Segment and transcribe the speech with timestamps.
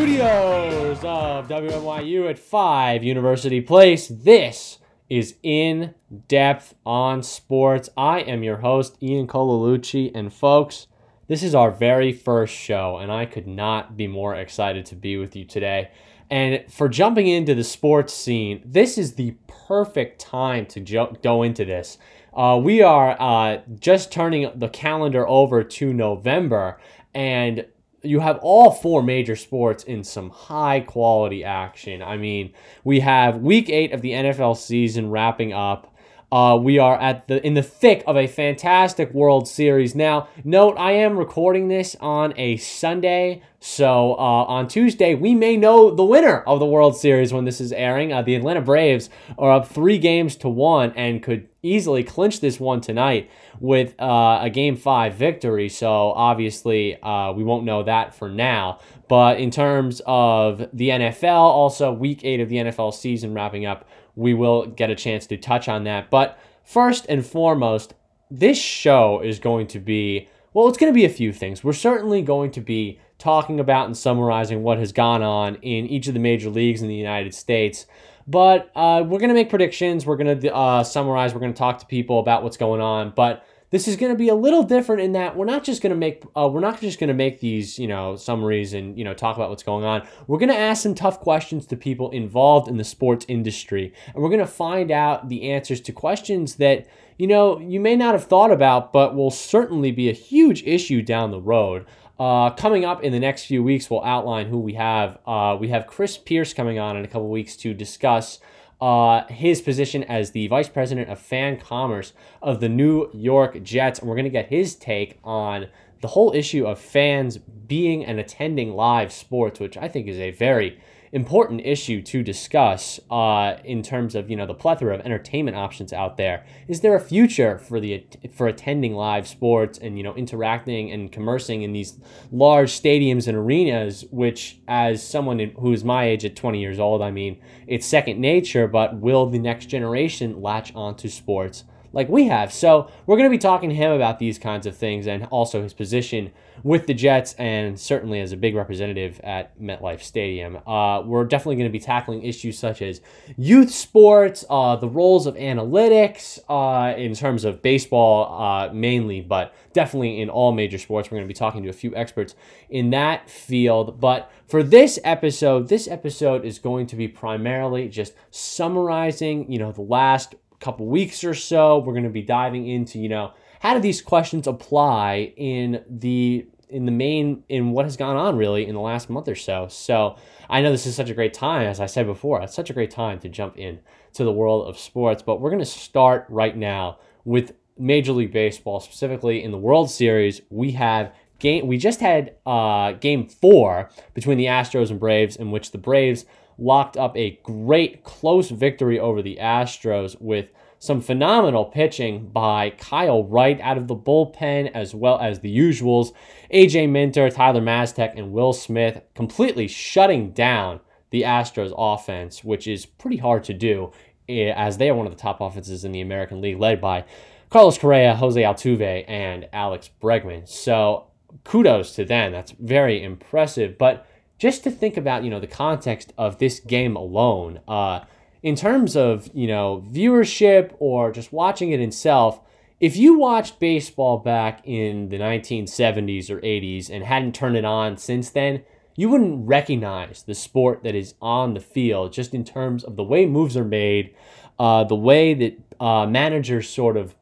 [0.00, 4.78] Studios of WNYU at 5 University Place, this
[5.10, 5.94] is In
[6.26, 7.90] Depth on Sports.
[7.98, 10.86] I am your host, Ian Colalucci, and folks,
[11.28, 15.18] this is our very first show, and I could not be more excited to be
[15.18, 15.90] with you today.
[16.30, 19.34] And for jumping into the sports scene, this is the
[19.68, 21.98] perfect time to jo- go into this.
[22.32, 26.80] Uh, we are uh, just turning the calendar over to November,
[27.12, 27.66] and
[28.02, 32.02] you have all four major sports in some high quality action.
[32.02, 32.52] I mean,
[32.84, 35.89] we have week eight of the NFL season wrapping up.
[36.32, 39.96] Uh, we are at the in the thick of a fantastic World Series.
[39.96, 45.56] Now, note I am recording this on a Sunday, so uh, on Tuesday we may
[45.56, 48.12] know the winner of the World Series when this is airing.
[48.12, 52.60] Uh, the Atlanta Braves are up three games to one and could easily clinch this
[52.60, 53.28] one tonight
[53.58, 55.68] with uh, a Game Five victory.
[55.68, 58.78] So obviously uh, we won't know that for now.
[59.08, 63.88] But in terms of the NFL, also week eight of the NFL season wrapping up
[64.20, 66.10] we will get a chance to touch on that.
[66.10, 67.94] But first and foremost,
[68.30, 71.62] this show is going to be well, it's going to be a few things.
[71.62, 76.08] We're certainly going to be talking about and summarizing what has gone on in each
[76.08, 77.86] of the major leagues in the United States.
[78.26, 80.06] But uh, we're going to make predictions.
[80.06, 81.34] We're going to uh, summarize.
[81.34, 83.12] We're going to talk to people about what's going on.
[83.14, 85.90] But this is going to be a little different in that we're not just going
[85.90, 89.04] to make uh, we're not just going to make these you know summaries and you
[89.04, 90.06] know talk about what's going on.
[90.26, 94.22] We're going to ask some tough questions to people involved in the sports industry and
[94.22, 98.14] we're going to find out the answers to questions that you know you may not
[98.14, 101.86] have thought about but will certainly be a huge issue down the road.
[102.18, 105.18] Uh, coming up in the next few weeks we'll outline who we have.
[105.26, 108.40] Uh, we have chris pierce coming on in a couple weeks to discuss
[108.80, 112.12] uh, his position as the vice president of fan commerce
[112.42, 113.98] of the New York Jets.
[113.98, 115.68] And we're going to get his take on
[116.00, 120.30] the whole issue of fans being and attending live sports, which I think is a
[120.30, 120.80] very
[121.12, 125.92] important issue to discuss uh, in terms of you know the plethora of entertainment options
[125.92, 126.44] out there.
[126.68, 131.10] Is there a future for the for attending live sports and you know interacting and
[131.10, 131.98] conversing in these
[132.30, 134.04] large stadiums and arenas?
[134.10, 138.20] Which, as someone who is my age at 20 years old, I mean, it's second
[138.20, 138.68] nature.
[138.68, 141.64] But will the next generation latch onto sports?
[141.92, 142.52] Like we have.
[142.52, 145.62] So we're going to be talking to him about these kinds of things and also
[145.62, 150.58] his position with the Jets and certainly as a big representative at MetLife Stadium.
[150.66, 153.00] Uh, we're definitely going to be tackling issues such as
[153.36, 159.54] youth sports, uh, the roles of analytics uh, in terms of baseball uh, mainly, but
[159.72, 161.10] definitely in all major sports.
[161.10, 162.34] We're going to be talking to a few experts
[162.68, 164.00] in that field.
[164.00, 169.72] But for this episode, this episode is going to be primarily just summarizing, you know,
[169.72, 171.78] the last couple weeks or so.
[171.78, 176.46] We're going to be diving into, you know, how do these questions apply in the
[176.68, 179.66] in the main in what has gone on really in the last month or so.
[179.68, 180.16] So
[180.48, 182.72] I know this is such a great time, as I said before, it's such a
[182.72, 183.80] great time to jump in
[184.14, 185.22] to the world of sports.
[185.22, 189.90] But we're going to start right now with Major League Baseball, specifically in the World
[189.90, 190.42] Series.
[190.50, 191.66] We have game.
[191.66, 196.24] We just had uh, Game Four between the Astros and Braves, in which the Braves
[196.60, 200.48] locked up a great close victory over the Astros with
[200.78, 206.12] some phenomenal pitching by Kyle Wright out of the bullpen, as well as the usuals.
[206.52, 212.86] AJ Minter, Tyler Matzek, and Will Smith completely shutting down the Astros offense, which is
[212.86, 213.92] pretty hard to do
[214.28, 217.04] eh, as they are one of the top offenses in the American League, led by
[217.50, 220.48] Carlos Correa, Jose Altuve, and Alex Bregman.
[220.48, 221.08] So
[221.44, 222.32] kudos to them.
[222.32, 223.76] That's very impressive.
[223.76, 224.06] But
[224.40, 228.00] just to think about, you know, the context of this game alone, uh,
[228.42, 232.40] in terms of, you know, viewership or just watching it itself,
[232.80, 237.98] if you watched baseball back in the 1970s or 80s and hadn't turned it on
[237.98, 238.62] since then,
[238.96, 243.04] you wouldn't recognize the sport that is on the field just in terms of the
[243.04, 244.14] way moves are made,
[244.58, 247.14] uh, the way that uh, managers sort of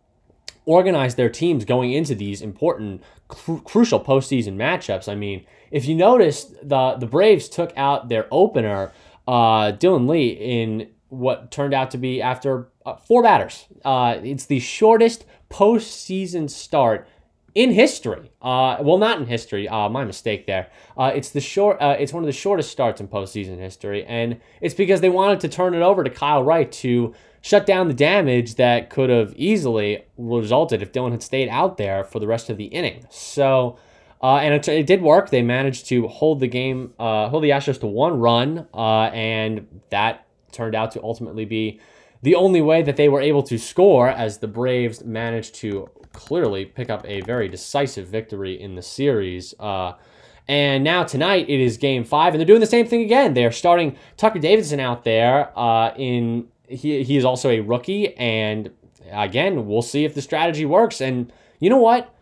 [0.69, 5.11] organize their teams going into these important, cr- crucial postseason matchups.
[5.11, 8.93] I mean, if you notice, the the Braves took out their opener,
[9.27, 13.65] uh, Dylan Lee, in what turned out to be after uh, four batters.
[13.83, 17.09] Uh, it's the shortest postseason start
[17.55, 18.31] in history.
[18.41, 19.69] Uh, well, not in history.
[19.69, 20.71] Uh, my mistake there.
[20.97, 21.81] Uh, it's the short.
[21.81, 25.41] Uh, it's one of the shortest starts in postseason history, and it's because they wanted
[25.41, 29.33] to turn it over to Kyle Wright to shut down the damage that could have
[29.37, 33.05] easily resulted if Dylan had stayed out there for the rest of the inning.
[33.11, 33.79] So.
[34.21, 35.31] Uh, and it, it, did work.
[35.31, 40.27] They managed to hold the game, uh, hold the Astros to one run, and that
[40.51, 41.79] turned out to ultimately be
[42.23, 46.65] the only way that they were able to score as the Braves managed to clearly
[46.65, 49.55] pick up a very decisive victory in the series.
[49.59, 49.93] Uh,
[50.49, 53.35] And now tonight it is game five, and they're doing the same thing again.
[53.35, 58.71] They're starting Tucker Davidson out there uh, in he, he is also a rookie, and
[59.11, 61.01] again, we'll see if the strategy works.
[61.01, 62.15] And you know what?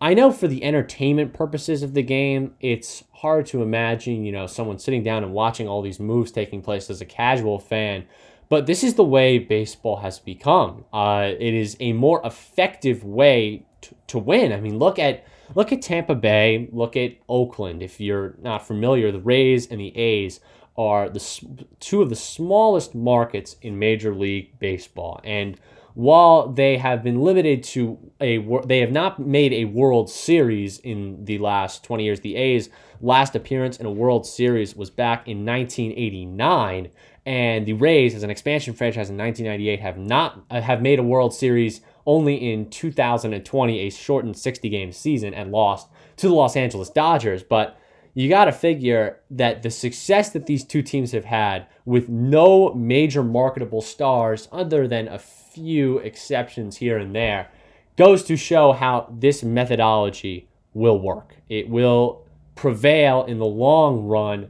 [0.00, 4.46] I know for the entertainment purposes of the game, it's hard to imagine, you know,
[4.46, 8.06] someone sitting down and watching all these moves taking place as a casual fan.
[8.48, 10.84] But this is the way baseball has become.
[10.92, 14.52] Uh, it is a more effective way to, to win.
[14.52, 15.24] I mean, look at
[15.54, 17.82] look at Tampa Bay, look at Oakland.
[17.82, 20.40] If you're not familiar, the Rays and the A's
[20.76, 25.58] are the two of the smallest markets in Major League Baseball, and
[25.94, 31.24] while they have been limited to a they have not made a World Series in
[31.24, 32.20] the last 20 years.
[32.20, 36.90] The A's last appearance in a World Series was back in 1989
[37.28, 41.02] and the Rays as an expansion franchise in 1998 have not uh, have made a
[41.02, 46.56] World Series only in 2020 a shortened 60 game season and lost to the Los
[46.56, 47.78] Angeles Dodgers but
[48.14, 52.72] you got to figure that the success that these two teams have had with no
[52.72, 57.50] major marketable stars other than a few exceptions here and there
[57.96, 61.36] goes to show how this methodology will work.
[61.50, 62.24] It will
[62.54, 64.48] prevail in the long run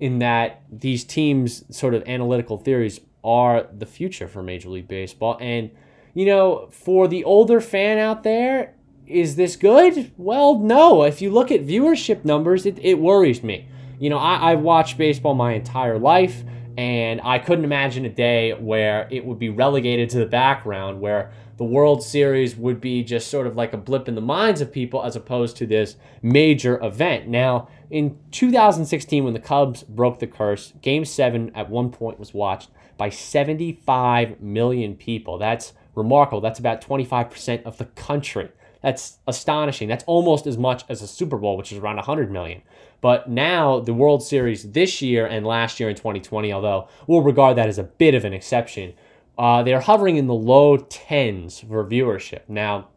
[0.00, 5.36] in that these teams sort of analytical theories are the future for Major League Baseball
[5.40, 5.70] and
[6.14, 8.74] you know, for the older fan out there,
[9.06, 10.12] is this good?
[10.16, 11.04] Well, no.
[11.04, 13.68] If you look at viewership numbers, it, it worries me.
[13.98, 16.42] You know, I, I've watched baseball my entire life.
[16.78, 21.32] And I couldn't imagine a day where it would be relegated to the background, where
[21.60, 24.72] the World Series would be just sort of like a blip in the minds of
[24.72, 27.28] people as opposed to this major event.
[27.28, 32.32] Now, in 2016, when the Cubs broke the curse, Game 7 at one point was
[32.32, 35.36] watched by 75 million people.
[35.36, 36.40] That's remarkable.
[36.40, 38.48] That's about 25% of the country.
[38.80, 39.86] That's astonishing.
[39.86, 42.62] That's almost as much as a Super Bowl, which is around 100 million.
[43.02, 47.58] But now the World Series this year and last year in 2020, although we'll regard
[47.58, 48.94] that as a bit of an exception,
[49.40, 52.42] uh, they're hovering in the low tens for viewership.
[52.46, 52.88] Now,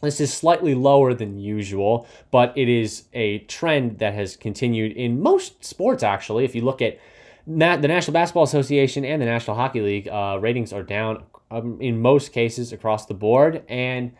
[0.00, 5.20] this is slightly lower than usual, but it is a trend that has continued in
[5.20, 6.44] most sports, actually.
[6.44, 7.00] If you look at
[7.48, 12.00] the National Basketball Association and the National Hockey League, uh, ratings are down um, in
[12.00, 13.64] most cases across the board.
[13.68, 14.12] And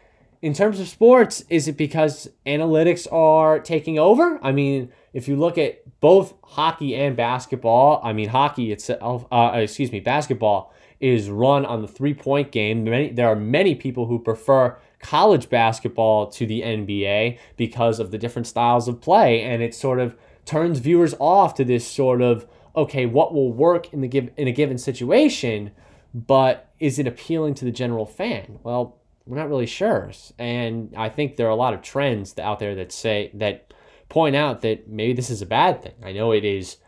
[0.42, 4.40] in terms of sports, is it because analytics are taking over?
[4.42, 9.52] I mean, if you look at both hockey and basketball, I mean, hockey itself, uh,
[9.54, 12.84] excuse me, basketball is run on the three point game.
[12.84, 18.18] Many, there are many people who prefer college basketball to the NBA because of the
[18.18, 22.46] different styles of play, and it sort of turns viewers off to this sort of
[22.76, 25.72] okay, what will work in the give in a given situation,
[26.14, 28.58] but is it appealing to the general fan?
[28.62, 32.60] Well, we're not really sure, and I think there are a lot of trends out
[32.60, 33.74] there that say that
[34.08, 35.94] point out that maybe this is a bad thing.
[36.02, 36.78] I know it is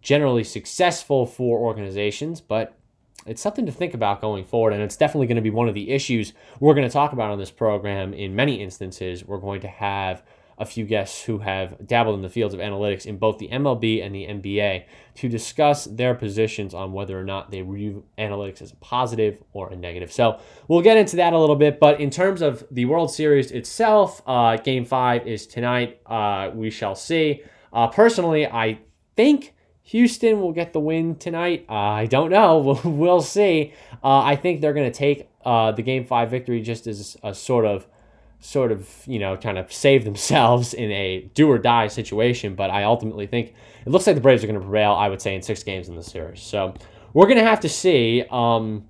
[0.00, 2.77] generally successful for organizations, but
[3.28, 4.72] it's something to think about going forward.
[4.72, 7.30] And it's definitely going to be one of the issues we're going to talk about
[7.30, 8.14] on this program.
[8.14, 10.22] In many instances, we're going to have
[10.58, 14.04] a few guests who have dabbled in the fields of analytics in both the MLB
[14.04, 14.84] and the NBA
[15.14, 19.70] to discuss their positions on whether or not they view analytics as a positive or
[19.70, 20.12] a negative.
[20.12, 21.78] So we'll get into that a little bit.
[21.78, 26.00] But in terms of the World Series itself, uh, Game Five is tonight.
[26.04, 27.42] Uh, we shall see.
[27.72, 28.80] Uh, personally, I
[29.16, 29.54] think.
[29.88, 31.64] Houston will get the win tonight.
[31.66, 32.78] Uh, I don't know.
[32.84, 33.72] We'll, see.
[34.04, 37.34] Uh, I think they're going to take uh, the game five victory just as a
[37.34, 37.86] sort of
[38.40, 42.54] sort of, you know, kind of save themselves in a do or die situation.
[42.54, 43.54] But I ultimately think
[43.86, 45.88] it looks like the Braves are going to prevail, I would say, in six games
[45.88, 46.42] in the series.
[46.42, 46.74] So
[47.14, 48.24] we're going to have to see.
[48.30, 48.86] Um,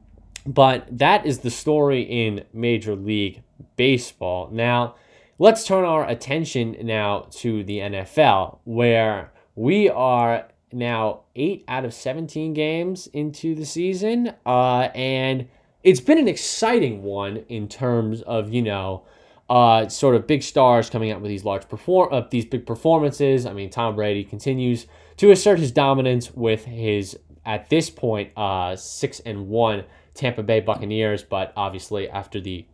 [0.46, 3.42] but that is the story in Major League
[3.76, 4.50] Baseball.
[4.50, 4.96] Now,
[5.38, 11.94] let's turn our attention now to the NFL, where we are now eight out of
[11.94, 14.34] 17 games into the season.
[14.44, 15.48] Uh, and
[15.82, 19.04] it's been an exciting one in terms of, you know,
[19.48, 23.46] uh, sort of big stars coming out with these large perform uh, these big performances.
[23.46, 28.76] I mean, Tom Brady continues to assert his dominance with his at this point uh,
[28.76, 29.84] six and one
[30.14, 32.66] Tampa Bay Buccaneers, but obviously after the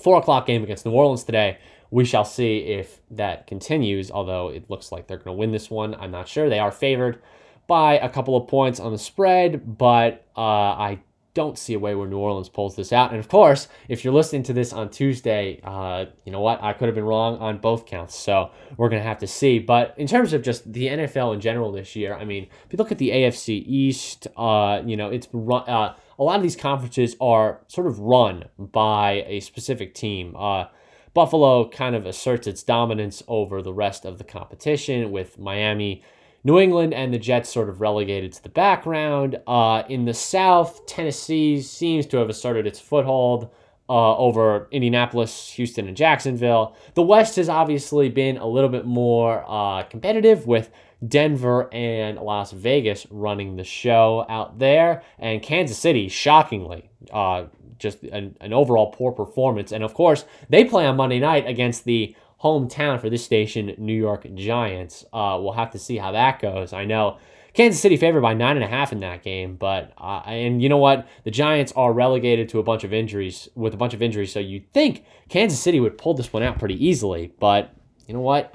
[0.00, 1.58] four o'clock game against New Orleans today,
[1.90, 4.10] we shall see if that continues.
[4.10, 6.48] Although it looks like they're going to win this one, I'm not sure.
[6.48, 7.20] They are favored
[7.66, 11.00] by a couple of points on the spread, but uh, I
[11.34, 13.10] don't see a way where New Orleans pulls this out.
[13.10, 16.62] And of course, if you're listening to this on Tuesday, uh, you know what?
[16.62, 18.16] I could have been wrong on both counts.
[18.16, 19.58] So we're going to have to see.
[19.58, 22.76] But in terms of just the NFL in general this year, I mean, if you
[22.76, 26.56] look at the AFC East, uh, you know, it's run, uh, a lot of these
[26.56, 30.34] conferences are sort of run by a specific team.
[30.36, 30.64] Uh,
[31.12, 36.02] Buffalo kind of asserts its dominance over the rest of the competition with Miami.
[36.42, 39.38] New England and the Jets sort of relegated to the background.
[39.46, 43.50] Uh, in the South, Tennessee seems to have asserted its foothold
[43.90, 46.76] uh, over Indianapolis, Houston, and Jacksonville.
[46.94, 50.70] The West has obviously been a little bit more uh, competitive with
[51.06, 57.44] Denver and Las Vegas running the show out there, and Kansas City, shockingly, uh,
[57.78, 59.72] just an, an overall poor performance.
[59.72, 63.94] And of course, they play on Monday night against the hometown for this station, New
[63.94, 65.04] York Giants.
[65.12, 66.72] Uh, we'll have to see how that goes.
[66.72, 67.18] I know
[67.52, 70.68] Kansas City favored by nine and a half in that game, but uh, and you
[70.68, 71.08] know what?
[71.24, 74.38] The Giants are relegated to a bunch of injuries with a bunch of injuries, so
[74.38, 77.32] you'd think Kansas City would pull this one out pretty easily.
[77.40, 77.74] But
[78.06, 78.54] you know what?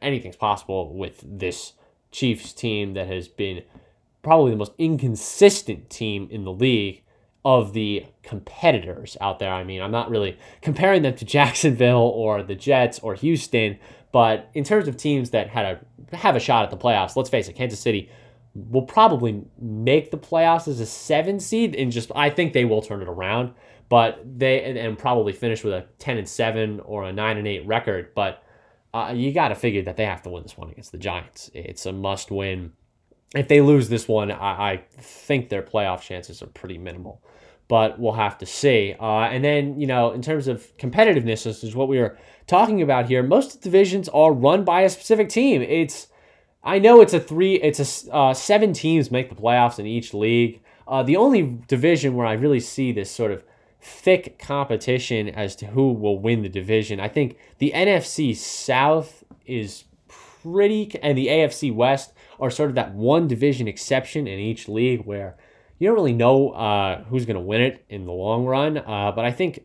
[0.00, 1.74] Anything's possible with this
[2.12, 3.62] Chiefs team that has been
[4.22, 7.02] probably the most inconsistent team in the league
[7.44, 9.52] of the competitors out there.
[9.52, 13.78] I mean, I'm not really comparing them to Jacksonville or the Jets or Houston,
[14.12, 17.30] but in terms of teams that had a have a shot at the playoffs, let's
[17.30, 18.10] face it, Kansas City
[18.54, 22.82] will probably make the playoffs as a seven seed, and just I think they will
[22.82, 23.54] turn it around.
[23.88, 27.48] But they and, and probably finish with a ten and seven or a nine and
[27.48, 28.14] eight record.
[28.14, 28.42] But
[28.94, 31.50] uh, you got to figure that they have to win this one against the Giants.
[31.54, 32.72] It's a must win.
[33.34, 37.22] If they lose this one, I, I think their playoff chances are pretty minimal.
[37.68, 38.94] But we'll have to see.
[39.00, 42.82] Uh, and then, you know, in terms of competitiveness, this is what we were talking
[42.82, 43.22] about here.
[43.22, 45.62] Most divisions are run by a specific team.
[45.62, 46.08] It's
[46.62, 50.14] I know it's a three, it's a uh, seven teams make the playoffs in each
[50.14, 50.60] league.
[50.86, 53.42] Uh, the only division where I really see this sort of
[53.82, 59.84] thick competition as to who will win the division, I think the NFC South is
[60.08, 65.04] pretty, and the AFC West are sort of that one division exception in each league
[65.04, 65.36] where
[65.78, 68.78] you don't really know uh, who's going to win it in the long run.
[68.78, 69.64] Uh, but I think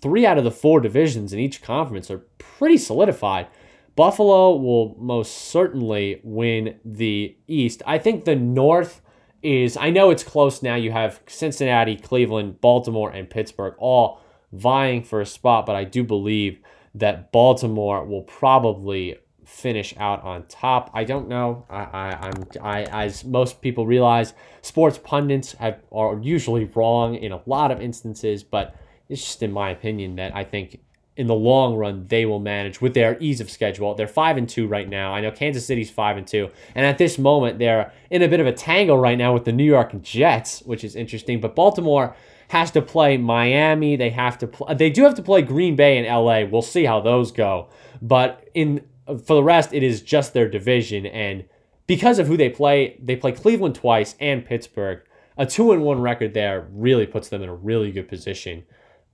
[0.00, 3.48] three out of the four divisions in each conference are pretty solidified.
[3.96, 7.82] Buffalo will most certainly win the East.
[7.84, 9.02] I think the North
[9.42, 10.74] is, I know it's close now.
[10.74, 14.20] You have Cincinnati, Cleveland, Baltimore, and Pittsburgh all
[14.52, 16.58] vying for a spot, but I do believe
[16.94, 20.90] that Baltimore will probably finish out on top.
[20.94, 21.66] I don't know.
[21.68, 24.32] I, I, I'm I as most people realize,
[24.62, 28.74] sports pundits have are usually wrong in a lot of instances, but
[29.08, 30.80] it's just in my opinion that I think
[31.20, 33.94] in the long run they will manage with their ease of schedule.
[33.94, 35.12] They're five and two right now.
[35.12, 38.40] I know Kansas City's five and two, and at this moment they're in a bit
[38.40, 41.38] of a tangle right now with the New York Jets, which is interesting.
[41.38, 42.16] But Baltimore
[42.48, 43.96] has to play Miami.
[43.96, 44.74] They have to play.
[44.74, 46.50] They do have to play Green Bay and LA.
[46.50, 47.68] We'll see how those go.
[48.00, 51.44] But in for the rest, it is just their division, and
[51.86, 55.02] because of who they play, they play Cleveland twice and Pittsburgh.
[55.36, 58.64] A two and one record there really puts them in a really good position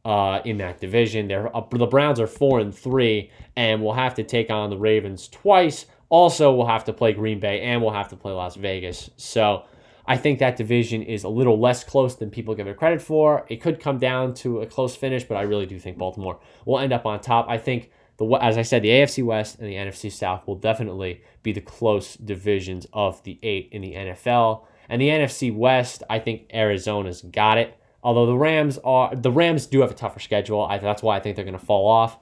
[0.06, 1.26] uh, in that division.
[1.26, 4.78] They're, uh, the Browns are four and three, and we'll have to take on the
[4.78, 5.86] Ravens twice.
[6.08, 9.10] Also, we'll have to play Green Bay and we'll have to play Las Vegas.
[9.16, 9.64] So
[10.06, 13.44] I think that division is a little less close than people give it credit for.
[13.48, 16.78] It could come down to a close finish, but I really do think Baltimore will
[16.78, 17.46] end up on top.
[17.48, 21.22] I think the as I said, the AFC West and the NFC South will definitely
[21.42, 24.66] be the close divisions of the eight in the NFL.
[24.88, 27.76] And the NFC West, I think Arizona's got it.
[28.06, 31.20] Although the Rams are the Rams do have a tougher schedule, I, that's why I
[31.20, 32.18] think they're going to fall off.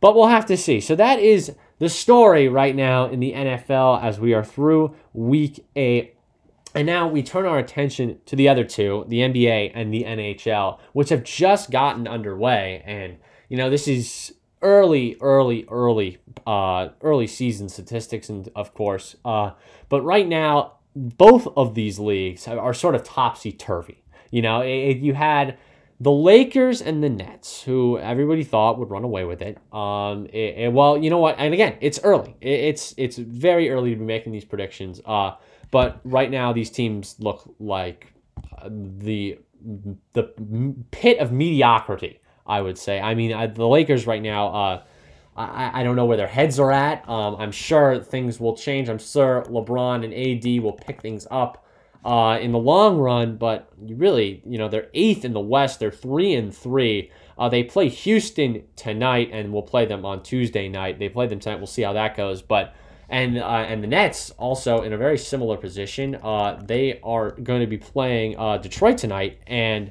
[0.00, 0.80] But we'll have to see.
[0.80, 5.66] So that is the story right now in the NFL as we are through Week
[5.76, 6.16] Eight.
[6.74, 10.78] And now we turn our attention to the other two, the NBA and the NHL,
[10.94, 12.82] which have just gotten underway.
[12.86, 13.18] And
[13.50, 14.32] you know, this is
[14.62, 16.16] early, early, early,
[16.46, 19.50] uh, early season statistics, and of course, uh,
[19.90, 24.02] but right now, both of these leagues are sort of topsy turvy.
[24.30, 25.58] You know, it, you had
[26.00, 29.58] the Lakers and the Nets, who everybody thought would run away with it.
[29.72, 31.36] Um, it, it, well, you know what?
[31.38, 32.36] And again, it's early.
[32.40, 35.00] it's it's very early to be making these predictions.
[35.04, 35.32] Uh,
[35.70, 38.12] but right now, these teams look like
[38.56, 39.38] uh, the
[40.12, 40.32] the
[40.90, 42.20] pit of mediocrity.
[42.46, 42.98] I would say.
[42.98, 44.48] I mean, I, the Lakers right now.
[44.48, 44.82] Uh,
[45.36, 47.08] I, I don't know where their heads are at.
[47.08, 48.88] Um, I'm sure things will change.
[48.88, 51.64] I'm sure LeBron and AD will pick things up
[52.04, 55.80] uh, in the long run, but really, you know, they're eighth in the West.
[55.80, 57.10] They're three and three.
[57.36, 60.98] Uh, they play Houston tonight, and we'll play them on Tuesday night.
[60.98, 61.56] They play them tonight.
[61.56, 62.42] We'll see how that goes.
[62.42, 62.74] But
[63.08, 66.16] and uh, and the Nets also in a very similar position.
[66.16, 69.90] Uh, they are going to be playing uh, Detroit tonight, and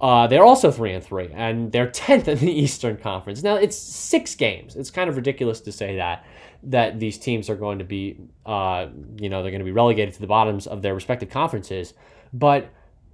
[0.00, 3.42] uh, they're also three and three, and they're tenth in the Eastern Conference.
[3.42, 4.76] Now it's six games.
[4.76, 6.24] It's kind of ridiculous to say that
[6.62, 8.86] that these teams are going to be, uh,
[9.20, 11.94] you know, they're going to be relegated to the bottoms of their respective conferences.
[12.32, 12.68] But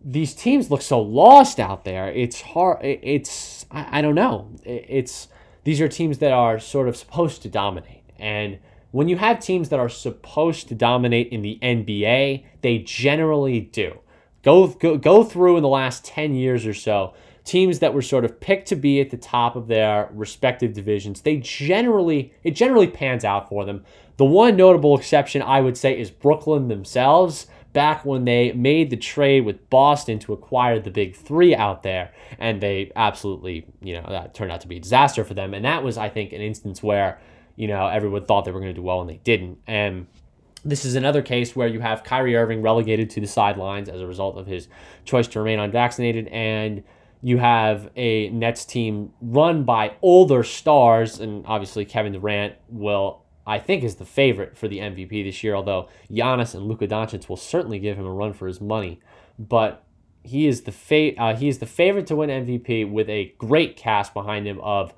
[0.04, 2.08] these teams look so lost out there.
[2.08, 2.78] It's hard.
[2.82, 4.50] It's I, I don't know.
[4.64, 5.28] It's
[5.64, 8.02] these are teams that are sort of supposed to dominate.
[8.18, 8.58] And
[8.90, 13.98] when you have teams that are supposed to dominate in the NBA, they generally do.
[14.42, 18.24] Go, go, go through in the last 10 years or so, teams that were sort
[18.24, 22.86] of picked to be at the top of their respective divisions, they generally, it generally
[22.86, 23.84] pans out for them.
[24.16, 28.96] The one notable exception I would say is Brooklyn themselves back when they made the
[28.96, 32.12] trade with Boston to acquire the big three out there.
[32.38, 35.54] And they absolutely, you know, that turned out to be a disaster for them.
[35.54, 37.20] And that was, I think, an instance where,
[37.56, 39.58] you know, everyone thought they were going to do well and they didn't.
[39.66, 40.06] And
[40.64, 44.06] this is another case where you have Kyrie Irving relegated to the sidelines as a
[44.06, 44.68] result of his
[45.04, 46.28] choice to remain unvaccinated.
[46.28, 46.84] And
[47.22, 53.58] you have a Nets team run by older stars, and obviously Kevin Durant will I
[53.58, 57.36] think is the favorite for the MVP this year, although Giannis and Luka Doncic will
[57.36, 59.00] certainly give him a run for his money.
[59.38, 59.84] But
[60.22, 63.76] he is the fa- uh, he is the favorite to win MVP with a great
[63.76, 64.94] cast behind him of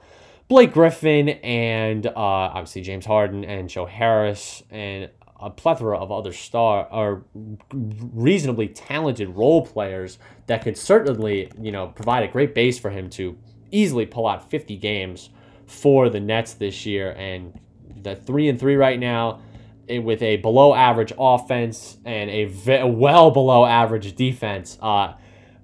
[0.49, 5.11] Blake Griffin and uh, obviously James Harden and Joe Harris and
[5.41, 7.25] a plethora of other star or
[7.73, 13.11] reasonably talented role players that could certainly you know provide a great base for him
[13.11, 13.37] to
[13.71, 15.31] easily pull out 50 games
[15.67, 17.59] for the Nets this year and
[18.03, 19.41] the three and three right now
[19.89, 24.79] eh, with a below average offense and a, ve- well below average defense.
[24.81, 25.15] Uh,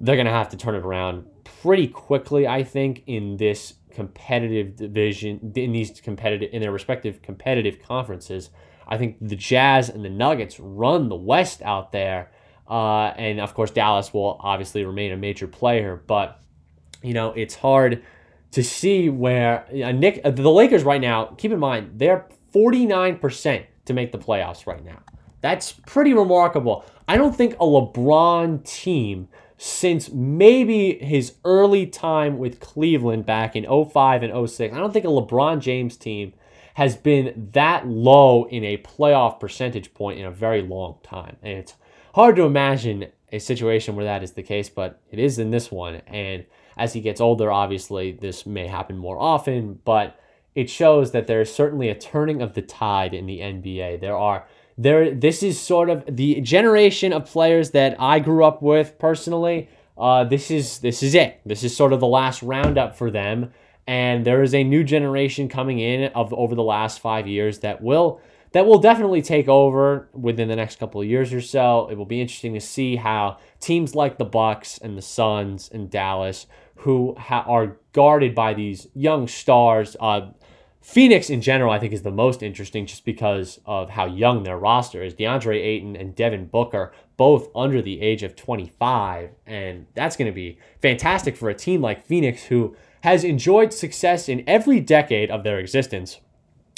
[0.01, 4.77] they're going to have to turn it around pretty quickly, I think, in this competitive
[4.77, 8.51] division, in these competitive, in their respective competitive conferences.
[8.91, 12.31] I think the Jazz and the Nuggets run the West out there.
[12.69, 16.41] Uh, and of course, Dallas will obviously remain a major player, but
[17.03, 18.03] you know, it's hard
[18.53, 21.27] to see where uh, Nick uh, the Lakers right now.
[21.39, 24.99] Keep in mind they're 49% to make the playoffs right now.
[25.41, 26.85] That's pretty remarkable.
[27.09, 33.65] I don't think a LeBron team since maybe his early time with Cleveland back in
[33.65, 34.75] 05 and 06.
[34.75, 36.33] I don't think a LeBron James team
[36.75, 41.37] has been that low in a playoff percentage point in a very long time.
[41.43, 41.75] And it's
[42.15, 45.71] hard to imagine a situation where that is the case, but it is in this
[45.71, 45.97] one.
[46.07, 46.45] And
[46.77, 50.19] as he gets older, obviously, this may happen more often, but
[50.55, 54.01] it shows that there is certainly a turning of the tide in the NBA.
[54.01, 58.63] There are there this is sort of the generation of players that I grew up
[58.63, 59.69] with personally.
[59.97, 61.41] Uh, this is this is it.
[61.45, 63.53] This is sort of the last roundup for them,
[63.91, 67.83] and there is a new generation coming in of over the last five years that
[67.83, 68.21] will
[68.53, 71.89] that will definitely take over within the next couple of years or so.
[71.91, 75.91] It will be interesting to see how teams like the Bucks and the Suns and
[75.91, 79.97] Dallas who ha- are guarded by these young stars.
[79.99, 80.31] Uh,
[80.81, 84.57] Phoenix in general, I think, is the most interesting just because of how young their
[84.57, 85.15] roster is.
[85.15, 89.31] DeAndre Ayton and Devin Booker, both under the age of 25.
[89.47, 94.29] And that's going to be fantastic for a team like Phoenix, who has enjoyed success
[94.29, 96.21] in every decade of their existence,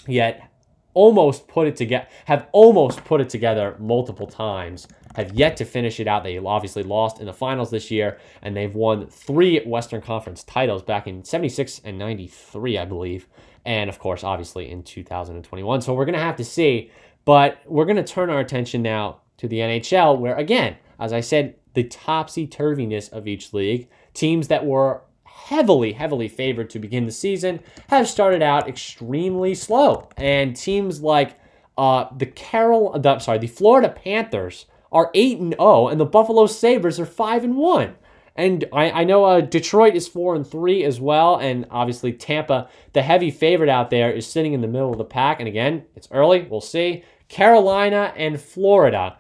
[0.07, 0.49] yet
[0.95, 6.01] almost put it together, have almost put it together multiple times have yet to finish
[6.01, 6.25] it out.
[6.25, 10.83] They obviously lost in the finals this year, and they've won three Western Conference titles
[10.83, 13.29] back in 76 and 93, I believe.
[13.65, 15.83] And of course, obviously in 2021.
[15.83, 16.91] So we're going to have to see.
[17.25, 21.21] But we're going to turn our attention now to the NHL, where again, as I
[21.21, 25.03] said, the topsy turviness of each league, teams that were
[25.45, 30.09] heavily, heavily favored to begin the season have started out extremely slow.
[30.17, 31.39] And teams like
[31.77, 36.47] uh, the Carol, the, sorry, the Florida Panthers are 8 and 0 and the Buffalo
[36.47, 37.95] Sabres are 5 and 1.
[38.35, 42.69] And I, I know uh, Detroit is 4 and 3 as well and obviously Tampa,
[42.93, 45.85] the heavy favorite out there is sitting in the middle of the pack and again,
[45.97, 47.05] it's early, we'll see.
[47.29, 49.19] Carolina and Florida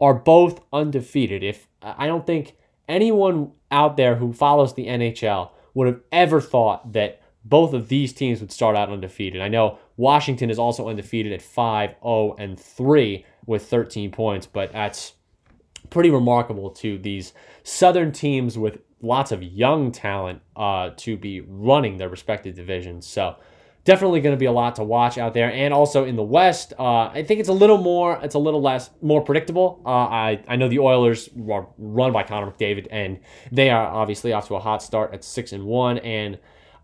[0.00, 1.42] are both undefeated.
[1.42, 2.56] If I don't think
[2.88, 8.12] anyone out there who follows the NHL would have ever thought that both of these
[8.12, 9.42] teams would start out undefeated.
[9.42, 14.72] I know Washington is also undefeated at 5 0 and 3 with 13 points, but
[14.72, 15.12] that's
[15.90, 21.98] pretty remarkable to these Southern teams with lots of young talent uh, to be running
[21.98, 23.06] their respective divisions.
[23.06, 23.36] So
[23.84, 25.52] definitely going to be a lot to watch out there.
[25.52, 28.62] And also in the West, uh, I think it's a little more, it's a little
[28.62, 29.80] less, more predictable.
[29.84, 33.20] Uh, I, I know the Oilers are run by Connor McDavid, and
[33.52, 35.98] they are obviously off to a hot start at six and one.
[35.98, 36.38] And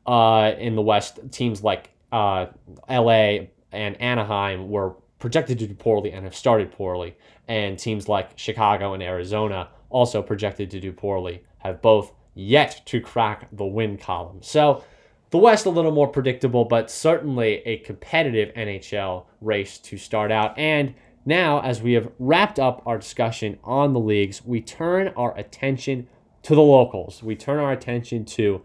[0.07, 2.47] uh, in the West, teams like uh,
[2.89, 7.17] LA and Anaheim were projected to do poorly and have started poorly.
[7.49, 13.01] And teams like Chicago and Arizona, also projected to do poorly, have both yet to
[13.01, 14.39] crack the win column.
[14.43, 14.85] So
[15.31, 20.59] the West a little more predictable, but certainly a competitive NHL race to start out.
[20.59, 25.37] And now, as we have wrapped up our discussion on the leagues, we turn our
[25.39, 26.09] attention
[26.43, 27.23] to the locals.
[27.23, 28.63] We turn our attention to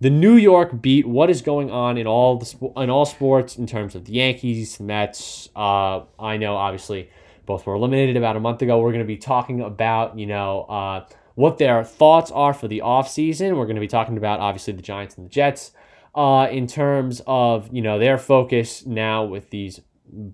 [0.00, 1.06] the New York beat.
[1.06, 4.80] What is going on in all the in all sports in terms of the Yankees,
[4.80, 5.50] Mets?
[5.54, 7.10] Uh, I know obviously
[7.46, 8.80] both were eliminated about a month ago.
[8.80, 12.80] We're going to be talking about you know uh, what their thoughts are for the
[12.84, 13.56] offseason.
[13.56, 15.72] We're going to be talking about obviously the Giants and the Jets
[16.14, 19.80] uh, in terms of you know their focus now with these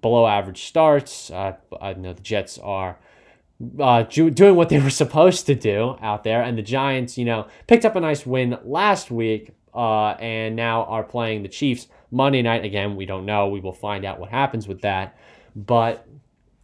[0.00, 1.30] below average starts.
[1.30, 2.98] Uh, I know the Jets are
[3.78, 6.42] uh, doing what they were supposed to do out there.
[6.42, 10.84] And the Giants, you know, picked up a nice win last week uh, and now
[10.84, 12.64] are playing the Chiefs Monday night.
[12.64, 13.48] Again, we don't know.
[13.48, 15.16] We will find out what happens with that.
[15.56, 16.06] But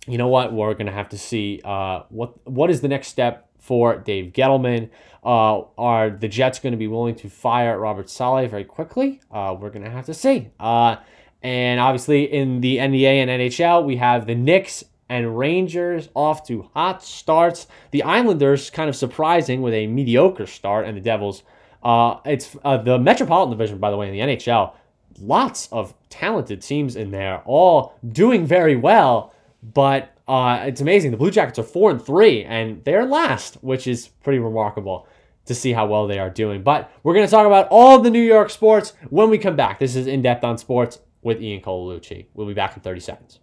[0.06, 0.52] you know what?
[0.52, 4.90] We're to have to see uh, what what is the next step for Dave Gettleman.
[5.22, 9.20] Uh, are the Jets going to be willing to fire Robert Saleh very quickly?
[9.30, 10.50] Uh, we're going to have to see.
[10.58, 10.96] Uh,
[11.40, 16.68] and obviously, in the NBA and NHL, we have the Knicks and Rangers off to
[16.74, 17.68] hot starts.
[17.92, 21.44] The Islanders kind of surprising with a mediocre start, and the Devils.
[21.80, 24.74] Uh, it's uh, the Metropolitan Division, by the way, in the NHL.
[25.20, 29.32] Lots of talented teams in there, all doing very well.
[29.62, 31.10] But uh, it's amazing.
[31.10, 35.08] The Blue Jackets are four and three, and they're last, which is pretty remarkable
[35.46, 36.62] to see how well they are doing.
[36.62, 39.80] But we're going to talk about all the New York sports when we come back.
[39.80, 42.26] This is In Depth on Sports with Ian Colalucci.
[42.34, 43.40] We'll be back in 30 seconds.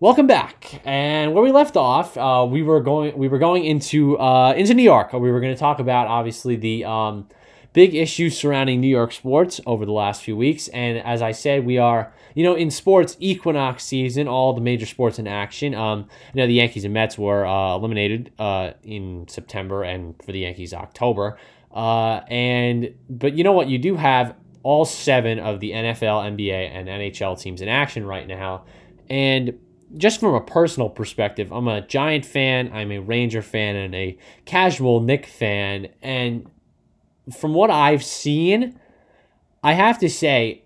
[0.00, 0.80] Welcome back.
[0.86, 4.72] And where we left off, uh, we were going we were going into uh, into
[4.72, 5.12] New York.
[5.12, 7.28] We were going to talk about obviously the um,
[7.72, 10.68] big issues surrounding New York sports over the last few weeks.
[10.68, 14.86] And as I said, we are you know in sports equinox season, all the major
[14.86, 15.74] sports in action.
[15.74, 20.32] Um, you know the Yankees and Mets were uh, eliminated uh, in September, and for
[20.32, 21.38] the Yankees October.
[21.72, 23.68] Uh, and but you know what?
[23.68, 28.26] You do have all seven of the NFL, NBA, and NHL teams in action right
[28.26, 28.64] now,
[29.08, 29.58] and
[29.96, 34.16] just from a personal perspective, I'm a Giant fan, I'm a Ranger fan, and a
[34.44, 35.88] casual Knick fan.
[36.02, 36.48] And
[37.34, 38.78] from what I've seen,
[39.62, 40.64] I have to say,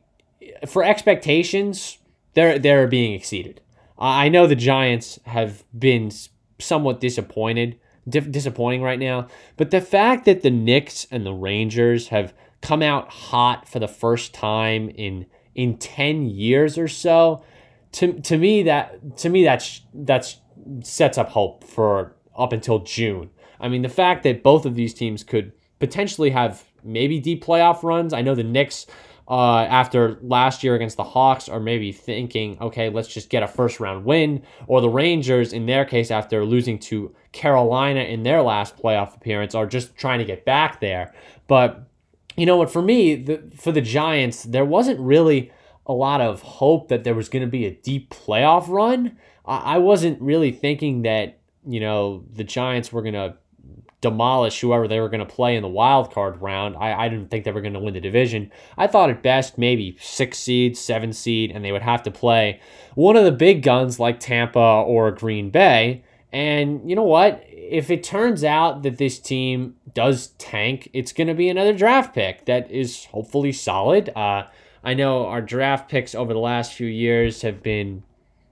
[0.67, 1.99] for expectations,
[2.35, 3.61] they're they're being exceeded.
[3.99, 6.11] I know the Giants have been
[6.59, 12.35] somewhat disappointed, disappointing right now, but the fact that the Knicks and the Rangers have
[12.61, 17.45] come out hot for the first time in in 10 years or so
[17.93, 20.41] to to me that to me that's that's
[20.83, 23.31] sets up hope for up until June.
[23.61, 27.83] I mean, the fact that both of these teams could potentially have maybe deep playoff
[27.83, 28.13] runs.
[28.13, 28.87] I know the Knicks
[29.29, 33.49] uh, after last year against the Hawks are maybe thinking, okay, let's just get a
[33.49, 34.43] first round win.
[34.67, 39.55] Or the Rangers, in their case, after losing to Carolina in their last playoff appearance,
[39.55, 41.15] are just trying to get back there.
[41.47, 41.89] But
[42.37, 42.71] you know what?
[42.71, 45.51] For me, the, for the Giants, there wasn't really
[45.87, 49.17] a lot of hope that there was going to be a deep playoff run.
[49.47, 53.37] I wasn't really thinking that, you know, the Giants were going to
[54.05, 56.77] demolish whoever they were going to play in the wild card round.
[56.77, 58.53] I, I didn't think they were going to win the division.
[58.77, 62.61] I thought at best maybe six seed, seven seed, and they would have to play
[62.95, 66.05] one of the big guns like Tampa or Green Bay.
[66.35, 67.43] And you know what?
[67.49, 72.15] If it turns out that this team does tank, it's going to be another draft
[72.15, 74.11] pick that is hopefully solid.
[74.15, 74.49] Uh,
[74.83, 78.03] I know our draft picks over the last few years have been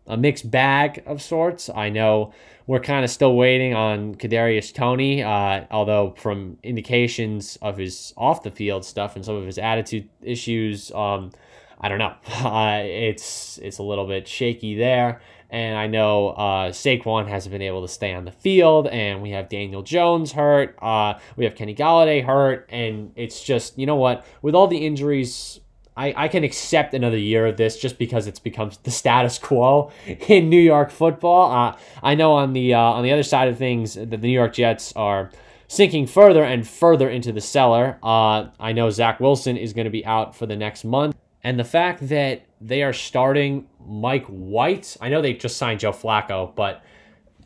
[0.06, 1.70] a mixed bag of sorts.
[1.70, 2.32] I know
[2.66, 8.42] we're kind of still waiting on Kadarius Toney, uh, although from indications of his off
[8.42, 11.32] the field stuff and some of his attitude issues, um,
[11.80, 12.14] I don't know.
[12.42, 15.20] Uh, it's it's a little bit shaky there.
[15.50, 19.30] And I know uh, Saquon hasn't been able to stay on the field, and we
[19.30, 20.76] have Daniel Jones hurt.
[20.80, 24.24] Uh, we have Kenny Golladay hurt, and it's just you know what?
[24.40, 25.60] With all the injuries
[25.96, 29.90] I, I can accept another year of this just because it's become the status quo
[30.07, 31.52] in New York football.
[31.52, 34.28] Uh, I know on the uh, on the other side of things that the New
[34.28, 35.31] York Jets are
[35.68, 37.98] sinking further and further into the cellar.
[38.02, 41.59] Uh, I know Zach Wilson is going to be out for the next month, and
[41.59, 44.96] the fact that they are starting Mike White.
[45.00, 46.83] I know they just signed Joe Flacco, but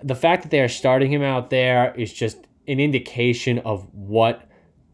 [0.02, 4.48] the fact that they are starting him out there is just an indication of what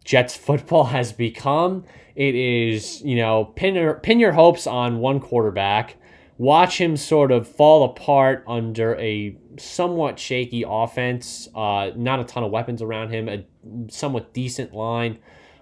[0.04, 1.84] Jets football has become.
[2.14, 5.96] It is, you know, pin your, pin your hopes on one quarterback,
[6.38, 12.44] watch him sort of fall apart under a somewhat shaky offense, uh, not a ton
[12.44, 13.44] of weapons around him, a
[13.88, 15.18] somewhat decent line,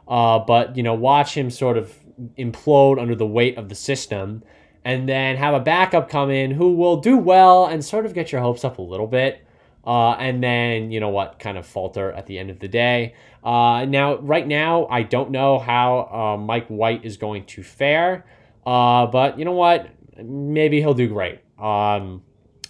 [0.09, 1.95] uh, but, you know, watch him sort of
[2.39, 4.43] implode under the weight of the system.
[4.83, 8.33] And then have a backup come in who will do well and sort of get
[8.33, 9.45] your hopes up a little bit.
[9.87, 13.15] Uh, and then, you know what, kind of falter at the end of the day.
[13.43, 18.27] Uh, now, right now, I don't know how uh, Mike White is going to fare,
[18.67, 19.89] uh, but you know what?
[20.23, 21.41] Maybe he'll do great.
[21.59, 22.23] Um,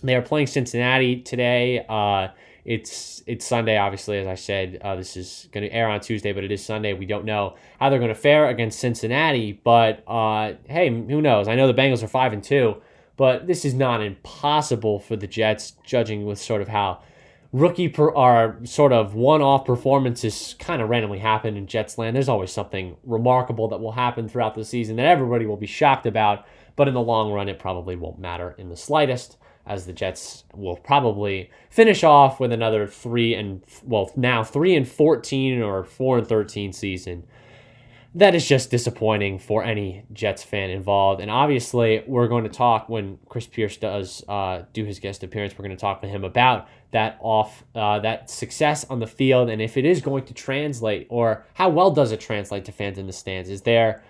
[0.03, 1.85] They are playing Cincinnati today.
[1.89, 2.29] Uh,
[2.65, 4.79] it's it's Sunday, obviously, as I said.
[4.81, 6.93] Uh, this is going to air on Tuesday, but it is Sunday.
[6.93, 10.05] We don't know how they're going to fare against Cincinnati, but
[10.69, 11.49] hey, who knows?
[11.49, 12.77] I know the Bengals are five and two,
[13.21, 17.03] but this is not impossible for the Jets, judging with sort of how
[17.53, 22.17] rookie per, or sort of one-off performances kind of randomly happen in Jets land.
[22.17, 26.07] There's always something remarkable that will happen throughout the season that everybody will be shocked
[26.07, 29.93] about, but in the long run, it probably won't matter in the slightest as the
[29.93, 35.85] Jets will probably finish off with another three and well now three and fourteen or
[35.85, 37.25] four and thirteen season.
[38.13, 41.21] That is just disappointing for any Jets fan involved.
[41.21, 45.57] And obviously, we're going to talk when Chris Pierce does uh, do his guest appearance.
[45.57, 49.49] We're going to talk to him about that off uh, that success on the field
[49.49, 52.99] and if it is going to translate or how well does it translate to fans
[52.99, 53.49] in the stands.
[53.49, 54.03] Is there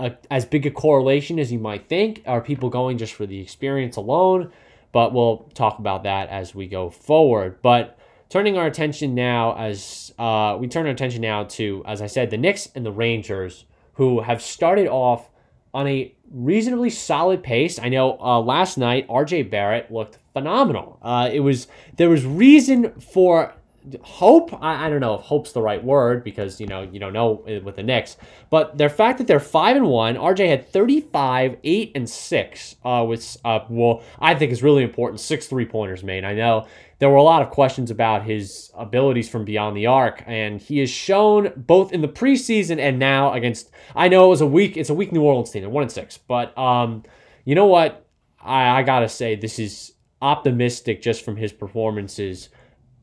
[0.00, 2.22] a, as big a correlation as you might think?
[2.26, 4.50] Are people going just for the experience alone?
[4.90, 7.60] But we'll talk about that as we go forward.
[7.62, 7.96] But
[8.28, 12.30] turning our attention now, as uh, we turn our attention now to, as I said,
[12.30, 15.30] the Knicks and the Rangers, who have started off
[15.72, 17.78] on a reasonably solid pace.
[17.78, 20.98] I know uh, last night RJ Barrett looked phenomenal.
[21.02, 23.54] Uh, it was there was reason for
[24.02, 24.52] hope.
[24.62, 27.44] I, I don't know if hope's the right word because you know you don't know
[27.64, 28.16] with the Knicks,
[28.50, 30.16] but their fact that they're five and one.
[30.16, 32.76] RJ had 35, eight and six.
[32.84, 35.20] Uh, with uh, well, I think is really important.
[35.20, 36.24] Six three pointers made.
[36.24, 36.66] I know
[36.98, 40.78] there were a lot of questions about his abilities from beyond the arc, and he
[40.78, 43.70] has shown both in the preseason and now against.
[43.94, 44.76] I know it was a week.
[44.76, 45.62] It's a weak New Orleans team.
[45.62, 47.04] They're one and six, but um,
[47.44, 48.06] you know what?
[48.40, 52.48] I, I gotta say this is optimistic just from his performances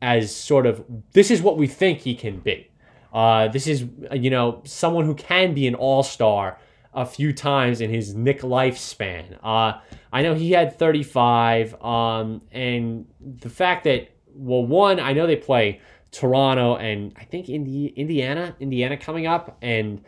[0.02, 2.70] as sort of this is what we think he can be.
[3.12, 6.58] Uh, this is you know someone who can be an all star
[6.92, 9.38] a few times in his Knick lifespan.
[9.42, 9.80] Uh,
[10.12, 15.36] I know he had 35, um, and the fact that well, one I know they
[15.36, 15.80] play
[16.10, 20.02] Toronto and I think Indi- Indiana, Indiana coming up, and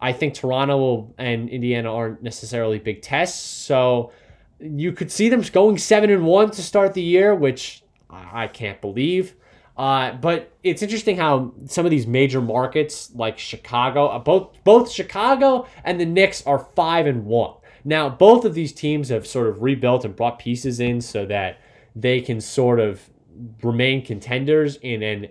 [0.00, 4.12] I think Toronto will, and Indiana aren't necessarily big tests, so
[4.58, 7.81] you could see them going seven and one to start the year, which
[8.12, 9.34] I can't believe.
[9.76, 14.90] Uh, but it's interesting how some of these major markets like Chicago, uh, both both
[14.90, 17.54] Chicago and the Knicks are five and one.
[17.84, 21.58] Now, both of these teams have sort of rebuilt and brought pieces in so that
[21.96, 23.10] they can sort of
[23.62, 25.28] remain contenders in an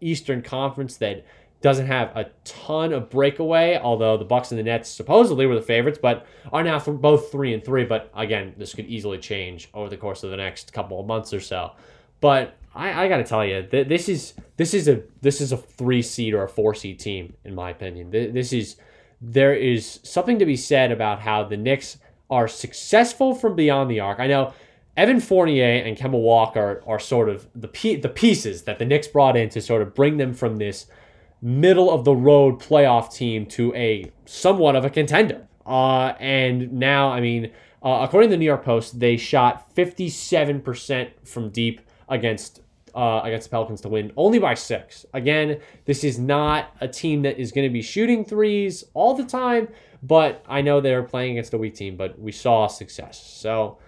[0.00, 1.24] Eastern Conference that
[1.60, 3.78] doesn't have a ton of breakaway.
[3.78, 7.30] Although the Bucks and the Nets supposedly were the favorites, but are now th- both
[7.30, 7.84] three and three.
[7.84, 11.32] But again, this could easily change over the course of the next couple of months
[11.32, 11.72] or so.
[12.22, 15.52] But I, I got to tell you, th- this is this is a this is
[15.52, 18.10] a three seed or a four seed team in my opinion.
[18.10, 18.76] This is
[19.20, 21.98] there is something to be said about how the Knicks
[22.30, 24.20] are successful from beyond the arc.
[24.20, 24.54] I know
[24.96, 29.36] Evan Fournier and Kemba Walker are sort of the the pieces that the Knicks brought
[29.36, 30.86] in to sort of bring them from this
[31.42, 35.46] middle of the road playoff team to a somewhat of a contender.
[35.66, 37.50] Uh, and now, I mean,
[37.82, 41.80] uh, according to the New York Post, they shot 57% from deep
[42.12, 42.60] against
[42.94, 45.06] uh, against the Pelicans to win only by six.
[45.14, 49.24] Again, this is not a team that is going to be shooting threes all the
[49.24, 49.68] time,
[50.02, 53.18] but I know they're playing against a weak team, but we saw success.
[53.26, 53.78] So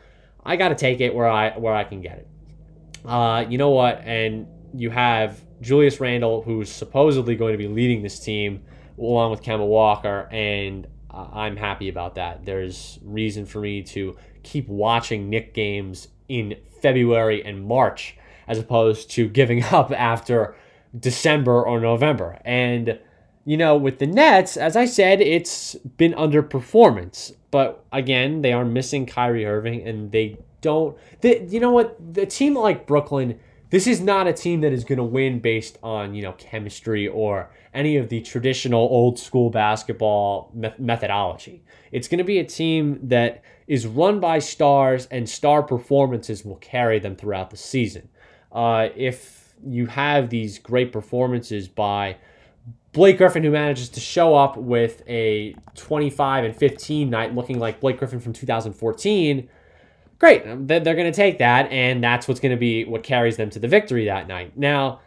[0.42, 2.28] I got to take it where I where I can get it.
[3.04, 4.00] Uh, you know what?
[4.04, 8.64] And you have Julius Randle, who's supposedly going to be leading this team
[8.98, 12.44] along with Kemba Walker, and I'm happy about that.
[12.44, 19.10] There's reason for me to keep watching Knick games in February and March as opposed
[19.12, 20.54] to giving up after
[20.98, 22.38] December or November.
[22.44, 22.98] And,
[23.44, 27.34] you know, with the Nets, as I said, it's been underperformance.
[27.50, 30.96] But again, they are missing Kyrie Irving and they don't.
[31.20, 31.96] They, you know what?
[32.14, 33.38] The team like Brooklyn,
[33.74, 37.08] this is not a team that is going to win based on, you know, chemistry
[37.08, 41.64] or any of the traditional old school basketball me- methodology.
[41.90, 46.58] It's going to be a team that is run by stars and star performances will
[46.58, 48.08] carry them throughout the season.
[48.52, 52.16] Uh, if you have these great performances by
[52.92, 57.80] Blake Griffin, who manages to show up with a 25 and 15 night looking like
[57.80, 59.48] Blake Griffin from 2014,
[60.24, 60.68] great.
[60.68, 63.58] They're going to take that, and that's what's going to be what carries them to
[63.58, 64.56] the victory that night.
[64.56, 65.00] Now,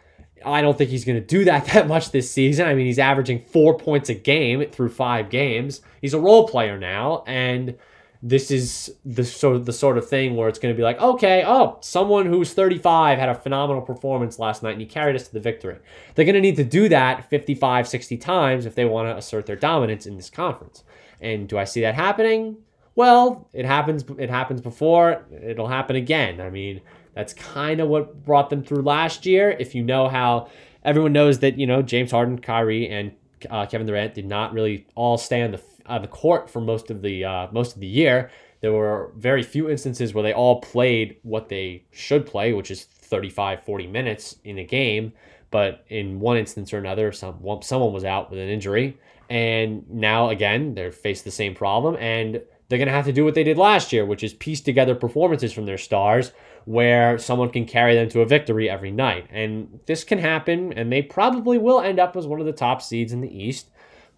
[0.44, 2.68] I don't think he's going to do that that much this season.
[2.68, 5.80] I mean, he's averaging four points a game through five games.
[6.00, 7.76] He's a role player now, and
[8.22, 11.00] this is the sort of the sort of thing where it's going to be like,
[11.00, 15.28] okay, oh, someone who's 35 had a phenomenal performance last night and he carried us
[15.28, 15.78] to the victory.
[16.14, 19.46] They're going to need to do that 55, 60 times if they want to assert
[19.46, 20.82] their dominance in this conference.
[21.20, 22.56] And do I see that happening?
[22.98, 24.04] Well, it happens.
[24.18, 25.24] It happens before.
[25.30, 26.40] It'll happen again.
[26.40, 26.80] I mean,
[27.14, 29.54] That's kind of what brought them through last year.
[29.56, 30.48] If you know how
[30.82, 33.12] everyone knows that, you know, James Harden, Kyrie, and
[33.48, 35.60] uh, Kevin Durant did not really all stay on the,
[36.00, 38.32] the court for most of the uh, most of the year.
[38.62, 42.82] There were very few instances where they all played what they should play, which is
[42.82, 45.12] 35, 40 minutes in a game.
[45.52, 48.98] But in one instance or another, some, someone was out with an injury.
[49.30, 51.96] And now, again, they're faced the same problem.
[52.00, 54.60] And they're going to have to do what they did last year, which is piece
[54.60, 56.32] together performances from their stars
[56.64, 59.26] where someone can carry them to a victory every night.
[59.30, 62.82] And this can happen, and they probably will end up as one of the top
[62.82, 63.70] seeds in the East.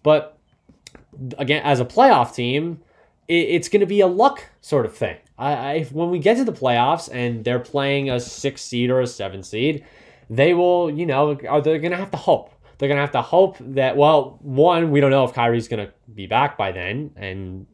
[0.03, 0.37] But
[1.37, 2.81] again, as a playoff team,
[3.29, 5.15] it's going to be a luck sort of thing.
[5.37, 9.07] I, when we get to the playoffs and they're playing a six seed or a
[9.07, 9.85] seven seed,
[10.29, 12.53] they will, you know, are they're going to have to hope.
[12.77, 15.85] They're going to have to hope that, well, one, we don't know if Kyrie's going
[15.85, 17.67] to be back by then, and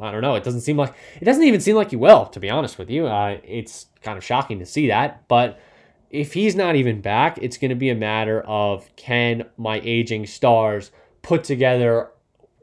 [0.00, 0.34] I don't know.
[0.34, 2.90] It doesn't seem like it doesn't even seem like he will, to be honest with
[2.90, 3.06] you.
[3.06, 5.60] Uh, it's kind of shocking to see that, but
[6.10, 10.26] if he's not even back, it's going to be a matter of can my aging
[10.26, 10.90] stars
[11.22, 12.10] put together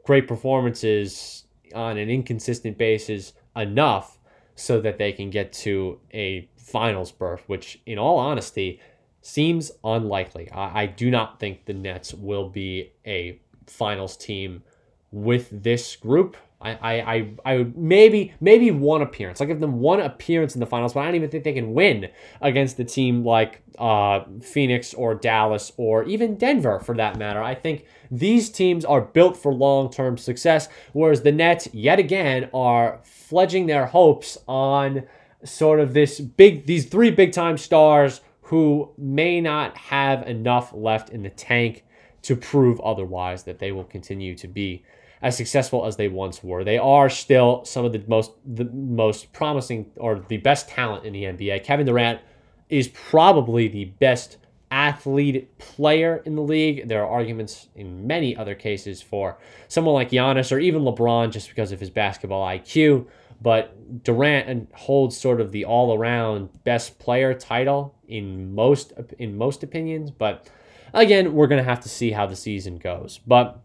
[0.04, 1.44] great performances
[1.74, 4.18] on an inconsistent basis enough
[4.54, 8.80] so that they can get to a finals berth, which, in all honesty,
[9.22, 10.50] seems unlikely.
[10.50, 14.62] I, I do not think the Nets will be a finals team
[15.10, 16.36] with this group.
[16.60, 19.40] I, I, I, I would maybe maybe one appearance.
[19.40, 21.72] I give them one appearance in the finals, but I don't even think they can
[21.72, 22.08] win
[22.40, 27.40] against a team like uh, Phoenix or Dallas or even Denver for that matter.
[27.40, 32.50] I think these teams are built for long term success, whereas the Nets yet again
[32.52, 35.04] are fledging their hopes on
[35.44, 41.10] sort of this big these three big time stars who may not have enough left
[41.10, 41.84] in the tank
[42.22, 44.82] to prove otherwise that they will continue to be
[45.22, 46.64] as successful as they once were.
[46.64, 51.12] They are still some of the most the most promising or the best talent in
[51.12, 51.64] the NBA.
[51.64, 52.20] Kevin Durant
[52.68, 54.38] is probably the best
[54.70, 56.88] athlete player in the league.
[56.88, 61.48] There are arguments in many other cases for someone like Giannis or even LeBron just
[61.48, 63.06] because of his basketball IQ.
[63.40, 70.10] But Durant holds sort of the all-around best player title in most in most opinions.
[70.10, 70.48] But
[70.92, 73.20] again, we're gonna have to see how the season goes.
[73.26, 73.62] But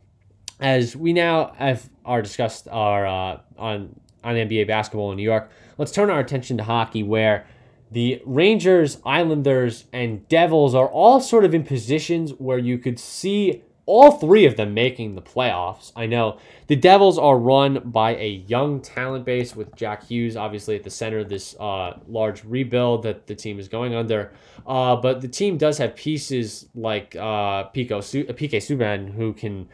[0.60, 5.52] as we now have are discussed our uh, on on NBA basketball in New York,
[5.78, 7.46] let's turn our attention to hockey, where
[7.92, 13.62] the Rangers, Islanders, and Devils are all sort of in positions where you could see
[13.86, 15.92] all three of them making the playoffs.
[15.96, 16.38] I know
[16.68, 20.89] the Devils are run by a young talent base with Jack Hughes, obviously at the
[20.89, 24.32] center of this uh, large rebuild that the team is going under.
[24.66, 29.68] Uh, but the team does have pieces like uh, Pico Su- PK Subban who can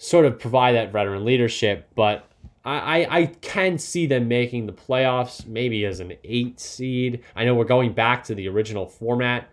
[0.00, 1.90] sort of provide that veteran leadership.
[1.94, 2.26] But
[2.64, 7.22] I, I, can see them making the playoffs, maybe as an eight seed.
[7.36, 9.48] I know we're going back to the original format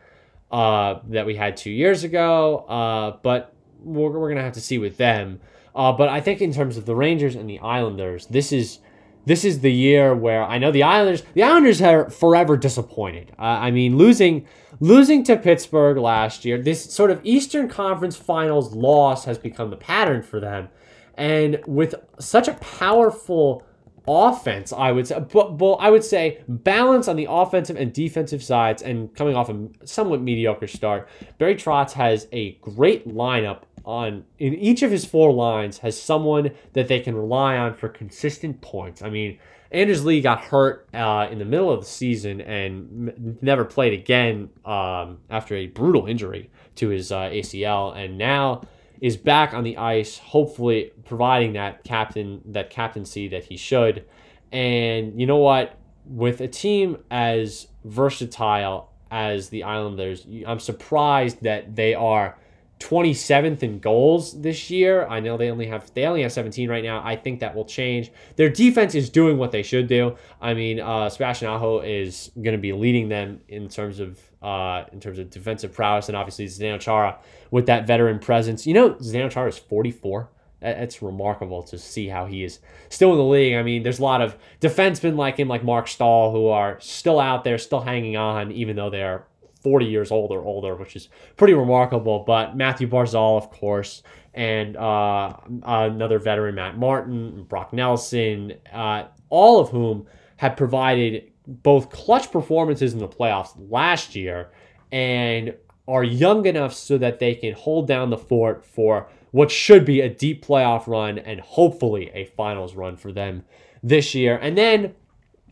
[0.49, 4.62] uh, that we had two years ago, uh, but we're, we're going to have to
[4.62, 5.41] see with them.
[5.75, 8.79] Uh, but I think in terms of the Rangers and the Islanders, this is
[9.28, 13.34] this is the year where I know the Islanders the Islanders are forever disappointed.
[13.38, 14.48] Uh, I mean, losing
[14.80, 19.76] losing to Pittsburgh last year, this sort of Eastern Conference Finals loss has become the
[19.76, 20.70] pattern for them.
[21.16, 23.63] And with such a powerful
[24.08, 28.42] offense, I would say, but, but I would say balance on the offensive and defensive
[28.42, 34.26] sides, and coming off a somewhat mediocre start, Barry Trotz has a great lineup on
[34.38, 38.60] in each of his four lines has someone that they can rely on for consistent
[38.60, 39.02] points.
[39.02, 39.39] I mean,
[39.71, 43.93] Anders Lee got hurt uh, in the middle of the season and m- never played
[43.93, 48.62] again um, after a brutal injury to his uh, ACL, and now
[49.00, 54.06] is back on the ice, hopefully providing that captain that captaincy that he should.
[54.52, 55.78] And you know what?
[56.06, 62.38] With a team as versatile as the Islanders, I'm surprised that they are
[62.80, 65.08] 27th in goals this year.
[65.08, 67.02] I know they only have they only have 17 right now.
[67.04, 68.12] I think that will change.
[68.36, 70.15] Their defense is doing what they should do.
[70.40, 74.86] I mean, uh, Sebastian Aho is going to be leading them in terms of uh,
[74.92, 77.17] in terms of defensive prowess, and obviously Zdeno Chara
[77.50, 78.67] with that veteran presence.
[78.67, 80.30] You know, Zdeno Chara is 44.
[80.60, 82.60] It's remarkable to see how he is
[82.90, 83.56] still in the league.
[83.56, 87.19] I mean, there's a lot of defensemen like him, like Mark Staal, who are still
[87.19, 89.27] out there, still hanging on, even though they're
[89.63, 92.23] 40 years old or older, which is pretty remarkable.
[92.25, 94.03] But Mathew Barzal, of course,
[94.33, 101.89] and uh, another veteran, Matt Martin, Brock Nelson, uh, all of whom have provided both
[101.89, 104.49] clutch performances in the playoffs last year
[104.91, 105.55] and
[105.87, 110.01] are young enough so that they can hold down the fort for what should be
[110.01, 113.43] a deep playoff run and hopefully a finals run for them
[113.81, 114.37] this year.
[114.41, 114.93] And then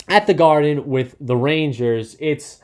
[0.07, 2.61] at the Garden with the Rangers, it's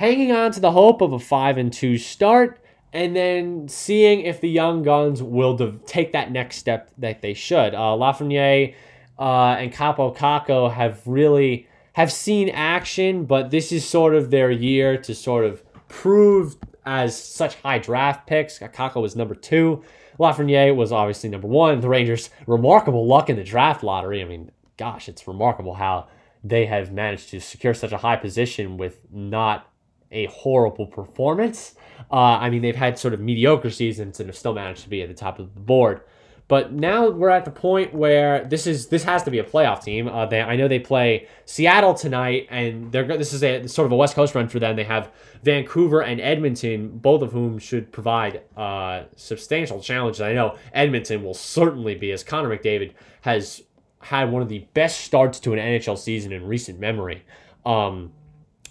[0.00, 2.58] hanging on to the hope of a 5 and 2 start
[2.90, 7.34] and then seeing if the young guns will de- take that next step that they
[7.34, 7.74] should.
[7.74, 8.74] Uh, Lafreniere
[9.18, 14.50] uh, and Kaapo Kakko have really have seen action, but this is sort of their
[14.50, 18.58] year to sort of prove as such high draft picks.
[18.58, 19.82] Kakko was number two.
[20.18, 21.78] Lafreniere was obviously number one.
[21.82, 24.22] The Rangers, remarkable luck in the draft lottery.
[24.22, 26.08] I mean, gosh, it's remarkable how
[26.42, 29.69] they have managed to secure such a high position with not
[30.10, 31.74] a horrible performance.
[32.10, 35.02] Uh, I mean, they've had sort of mediocre seasons and have still managed to be
[35.02, 36.02] at the top of the board.
[36.50, 39.84] But now we're at the point where this is this has to be a playoff
[39.84, 40.08] team.
[40.08, 43.92] Uh, they, I know they play Seattle tonight, and they're this is a sort of
[43.92, 44.74] a West Coast run for them.
[44.74, 45.12] They have
[45.44, 50.22] Vancouver and Edmonton, both of whom should provide uh, substantial challenges.
[50.22, 53.62] I know Edmonton will certainly be, as Connor McDavid has
[54.00, 57.22] had one of the best starts to an NHL season in recent memory.
[57.64, 58.12] Um,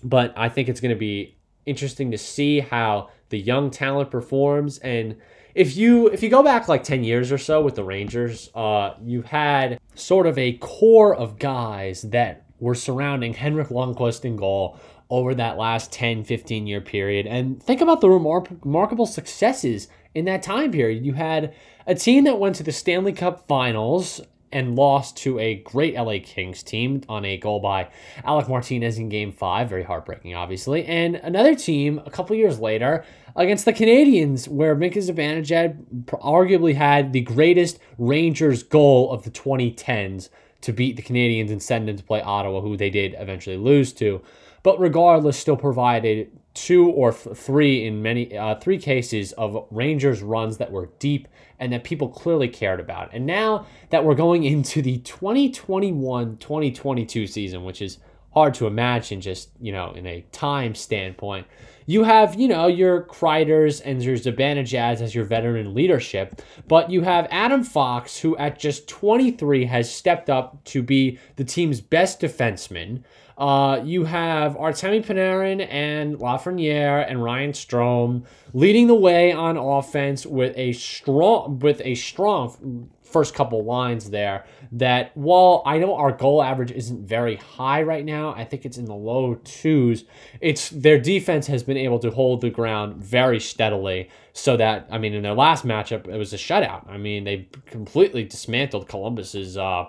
[0.04, 4.80] but I think it's going to be interesting to see how the young talent performs
[4.80, 5.18] and
[5.56, 8.94] if you if you go back like 10 years or so with the Rangers, uh,
[9.04, 14.80] you had sort of a core of guys that were surrounding Henrik Lundqvist in goal
[15.10, 17.26] over that last 10, 15 year period.
[17.26, 21.06] And think about the remar- remarkable successes in that time period.
[21.06, 21.54] You had
[21.88, 24.22] a team that went to the Stanley Cup finals
[24.52, 27.90] and lost to a great LA Kings team on a goal by
[28.24, 29.70] Alec Martinez in game five.
[29.70, 30.86] Very heartbreaking, obviously.
[30.86, 37.14] And another team a couple years later against the Canadiens, where Mika Zibanejad arguably had
[37.14, 40.30] the greatest Rangers goal of the 2010s
[40.62, 43.94] to beat the Canadiens and send them to play Ottawa, who they did eventually lose
[43.94, 44.22] to.
[44.64, 50.22] But regardless, still provided two or th- three in many uh, three cases of Rangers
[50.22, 51.28] runs that were deep
[51.60, 53.10] and that people clearly cared about.
[53.14, 57.98] And now that we're going into the 2021-2022 season, which is
[58.34, 61.48] hard to imagine just, you know, in a time standpoint,
[61.86, 67.02] you have, you know, your Kreiders and your Zibanejads as your veteran leadership, but you
[67.02, 72.22] have Adam Fox, who at just 23 has stepped up to be the team's best
[72.22, 73.02] defenseman.
[73.40, 80.26] Uh, you have Artemi Panarin and Lafreniere and Ryan Strome leading the way on offense
[80.26, 86.12] with a strong with a strong first couple lines there that while I know our
[86.12, 90.06] goal average isn't very high right now, I think it's in the low twos.
[90.42, 94.98] It's their defense has been able to hold the ground very steadily so that I
[94.98, 96.90] mean in their last matchup it was a shutout.
[96.90, 99.86] I mean they completely dismantled Columbus's uh,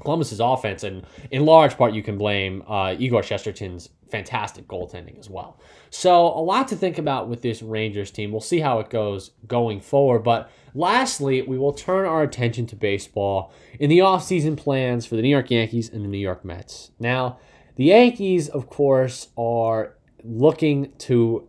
[0.00, 5.28] Columbus's offense, and in large part, you can blame uh, Igor Shesterkin's fantastic goaltending as
[5.28, 5.58] well.
[5.90, 8.30] So, a lot to think about with this Rangers team.
[8.30, 10.20] We'll see how it goes going forward.
[10.20, 15.22] But lastly, we will turn our attention to baseball in the offseason plans for the
[15.22, 16.90] New York Yankees and the New York Mets.
[16.98, 17.38] Now,
[17.76, 21.48] the Yankees, of course, are looking to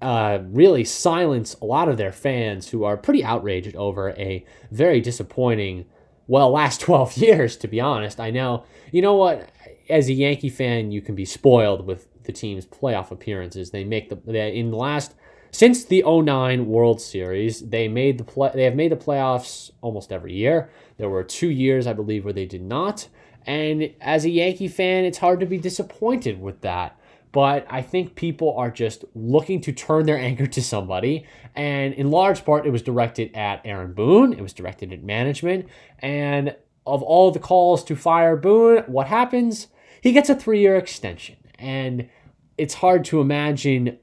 [0.00, 5.00] uh, really silence a lot of their fans who are pretty outraged over a very
[5.00, 5.86] disappointing
[6.26, 8.20] well, last 12 years, to be honest.
[8.20, 9.50] I know, you know what?
[9.88, 13.70] As a Yankee fan, you can be spoiled with the team's playoff appearances.
[13.70, 15.14] They make the they, in the last
[15.50, 20.10] since the 09 World Series, they made the play they have made the playoffs almost
[20.10, 20.70] every year.
[20.96, 23.08] There were 2 years I believe where they did not.
[23.46, 26.98] And as a Yankee fan, it's hard to be disappointed with that
[27.34, 31.26] but I think people are just looking to turn their anger to somebody.
[31.56, 35.66] And in large part, it was directed at Aaron Boone, it was directed at management.
[35.98, 36.54] And
[36.86, 39.66] of all the calls to fire Boone, what happens?
[40.00, 41.34] He gets a three year extension.
[41.58, 42.08] And
[42.56, 43.98] it's hard to imagine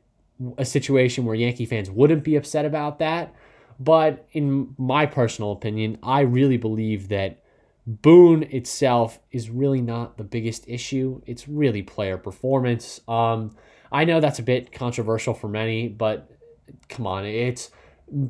[0.57, 3.33] a situation where Yankee fans wouldn't be upset about that.
[3.79, 7.40] But in my personal opinion, I really believe that
[7.87, 11.21] Boone itself is really not the biggest issue.
[11.25, 13.01] It's really player performance.
[13.07, 13.55] Um,
[13.91, 16.29] I know that's a bit controversial for many, but
[16.89, 17.71] come on, it's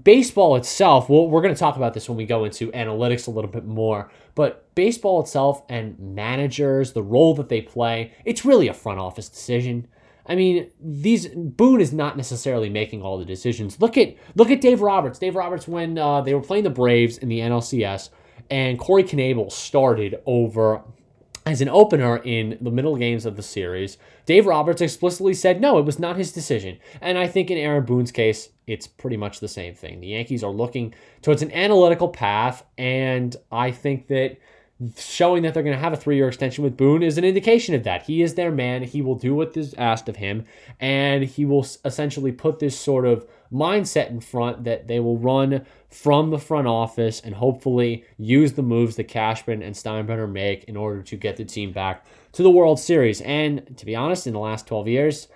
[0.03, 1.09] baseball itself.
[1.09, 3.65] Well, we're going to talk about this when we go into analytics a little bit
[3.65, 8.99] more, but baseball itself and managers, the role that they play, it's really a front
[8.99, 9.87] office decision.
[10.25, 13.81] I mean, these Boone is not necessarily making all the decisions.
[13.81, 15.19] Look at look at Dave Roberts.
[15.19, 18.09] Dave Roberts when uh, they were playing the Braves in the NLCS
[18.51, 20.83] and Corey Knebel started over
[21.45, 23.97] as an opener in the middle games of the series.
[24.25, 26.77] Dave Roberts explicitly said no, it was not his decision.
[26.99, 30.01] And I think in Aaron Boone's case, it's pretty much the same thing.
[30.01, 34.37] The Yankees are looking towards an analytical path, and I think that
[34.97, 37.73] showing that they're going to have a three year extension with Boone is an indication
[37.75, 38.03] of that.
[38.03, 38.83] He is their man.
[38.83, 40.45] He will do what is asked of him,
[40.79, 45.65] and he will essentially put this sort of mindset in front that they will run
[45.91, 50.77] from the front office and hopefully use the moves that Cashman and Steinbrenner make in
[50.77, 53.21] order to get the team back to the World Series.
[53.21, 55.27] And to be honest, in the last 12 years,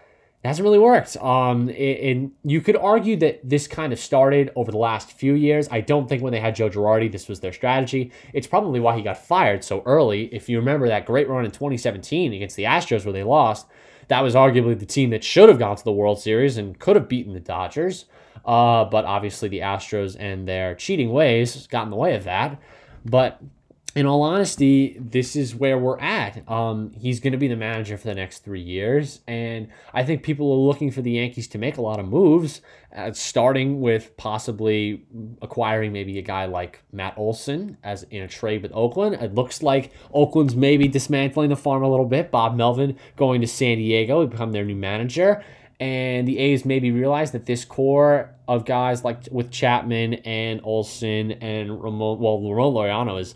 [0.43, 1.17] it hasn't really worked.
[1.17, 5.67] Um, and you could argue that this kind of started over the last few years.
[5.71, 8.11] I don't think when they had Joe Girardi, this was their strategy.
[8.31, 10.33] It's probably why he got fired so early.
[10.33, 13.65] If you remember that great run in 2017 against the Astros where they lost,
[14.07, 16.95] that was arguably the team that should have gone to the World Series and could
[16.95, 18.05] have beaten the Dodgers.
[18.45, 22.59] Uh, but obviously the Astros and their cheating ways got in the way of that.
[23.03, 23.41] But
[23.95, 26.47] in all honesty, this is where we're at.
[26.49, 30.21] Um, he's going to be the manager for the next three years, and I think
[30.21, 32.59] people are looking for the Yankees to make a lot of moves,
[32.93, 35.05] uh, starting with possibly
[35.41, 39.15] acquiring maybe a guy like Matt Olson as in a trade with Oakland.
[39.15, 42.31] It looks like Oakland's maybe dismantling the farm a little bit.
[42.31, 45.41] Bob Melvin going to San Diego become their new manager,
[45.79, 51.33] and the A's maybe realize that this core of guys like with Chapman and Olson
[51.33, 53.35] and Ramon, well, Ramon Laureano is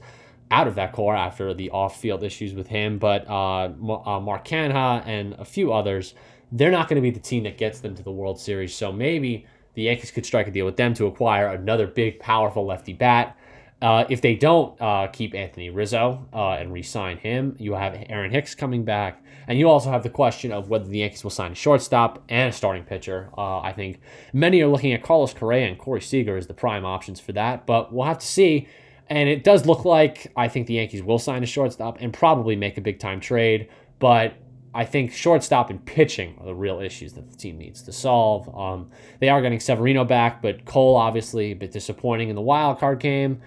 [0.52, 2.98] out of that core after the off-field issues with him.
[2.98, 6.14] But uh, uh, Mark Canha and a few others,
[6.52, 8.74] they're not going to be the team that gets them to the World Series.
[8.74, 12.66] So maybe the Yankees could strike a deal with them to acquire another big, powerful
[12.66, 13.38] lefty bat.
[13.82, 18.32] Uh, if they don't uh, keep Anthony Rizzo uh, and re-sign him, you have Aaron
[18.32, 21.54] Hicks coming back, and you also have the question of whether the Yankees will sign
[21.54, 23.30] a shortstop and a starting pitcher.
[23.38, 24.02] Uh, I think
[24.34, 27.66] many are looking at Carlos Correa and Corey Seager as the prime options for that,
[27.66, 28.68] but we'll have to see.
[29.08, 32.56] And it does look like I think the Yankees will sign a shortstop and probably
[32.56, 33.70] make a big time trade.
[33.98, 34.34] But
[34.74, 38.54] I think shortstop and pitching are the real issues that the team needs to solve.
[38.56, 42.78] Um, they are getting Severino back, but Cole obviously a bit disappointing in the wild
[42.78, 43.42] card game.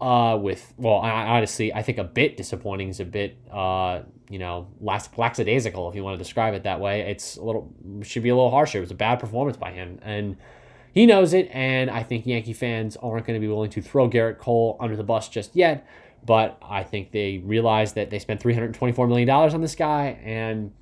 [0.00, 4.68] Uh, with well, honestly, I think a bit disappointing is a bit uh, you know
[4.80, 7.00] lax, lackadaisical if you want to describe it that way.
[7.00, 7.72] It's a little
[8.02, 8.78] should be a little harsher.
[8.78, 10.36] It was a bad performance by him, and
[10.92, 14.08] he knows it, and I think Yankee fans aren't going to be willing to throw
[14.08, 15.86] Gerrit Cole under the bus just yet.
[16.24, 20.72] But I think they realize that they spent $324 million on this guy, and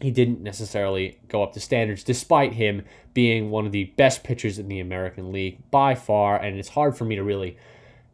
[0.00, 4.58] he didn't necessarily go up to standards, despite him being one of the best pitchers
[4.58, 6.36] in the American League by far.
[6.36, 7.56] And it's hard for me to really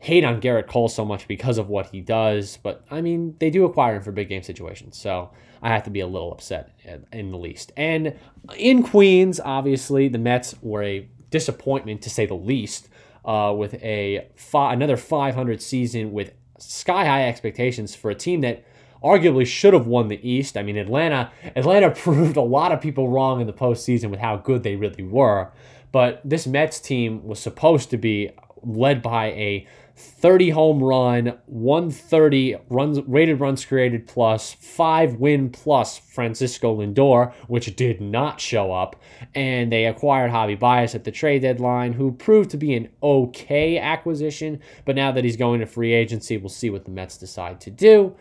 [0.03, 2.59] hate on Gerrit Cole so much because of what he does.
[2.61, 4.99] But I mean, they do acquire him for big game situations.
[4.99, 5.31] So
[5.63, 6.77] I have to be a little upset
[7.13, 7.71] in the least.
[7.77, 8.19] And
[8.59, 12.89] in Queens, obviously, the Mets were a disappointment to say the least.
[13.25, 18.65] Uh, with a fi- another 500 season with sky high expectations for a team that
[19.01, 20.57] arguably should have won the East.
[20.57, 24.39] I mean, Atlanta Atlanta proved a lot of people wrong in the postseason with how
[24.39, 25.53] good they really were.
[25.93, 28.33] But this Mets team was supposed to be
[28.65, 29.67] led by a
[29.97, 37.75] 30 home run, 130 runs rated runs created plus, 5 win plus Francisco Lindor, which
[37.77, 39.01] did not show up,
[39.35, 43.79] and they acquired Javy Baez at the trade deadline, who proved to be an okay
[43.79, 47.61] acquisition, but now that he's going to free agency, we'll see what the Mets decide
[47.63, 48.15] to do.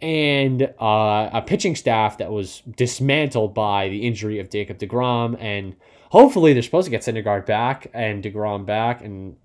[0.00, 5.76] And uh, a pitching staff that was dismantled by the injury of Jacob DeGrom, and
[6.10, 9.36] hopefully they're supposed to get Syndergaard back and DeGrom back, and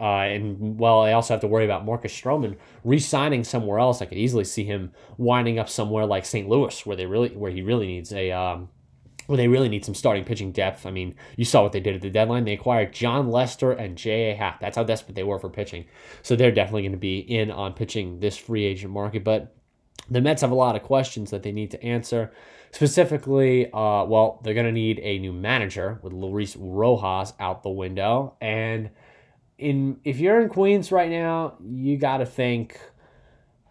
[0.00, 4.00] uh, and well, I also have to worry about Marcus Stroman re-signing somewhere else.
[4.00, 6.48] I could easily see him winding up somewhere like St.
[6.48, 8.68] Louis, where they really, where he really needs a, um,
[9.26, 10.86] where they really need some starting pitching depth.
[10.86, 12.44] I mean, you saw what they did at the deadline.
[12.44, 14.34] They acquired Jon Lester and J.A.
[14.34, 14.60] Happ.
[14.60, 15.86] That's how desperate they were for pitching.
[16.22, 19.24] So they're definitely going to be in on pitching this free agent market.
[19.24, 19.54] But
[20.10, 22.32] the Mets have a lot of questions that they need to answer.
[22.72, 27.70] Specifically, uh, well, they're going to need a new manager with Luis Rojas out the
[27.70, 28.90] window, and
[29.64, 32.78] in if you're in Queens right now, you got to think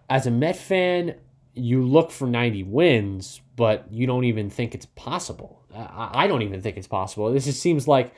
[0.10, 1.16] as a Met fan,
[1.54, 5.62] you look for 90 wins, but you don't even think it's possible.
[5.76, 7.32] I don't even think it's possible.
[7.32, 8.14] This just seems like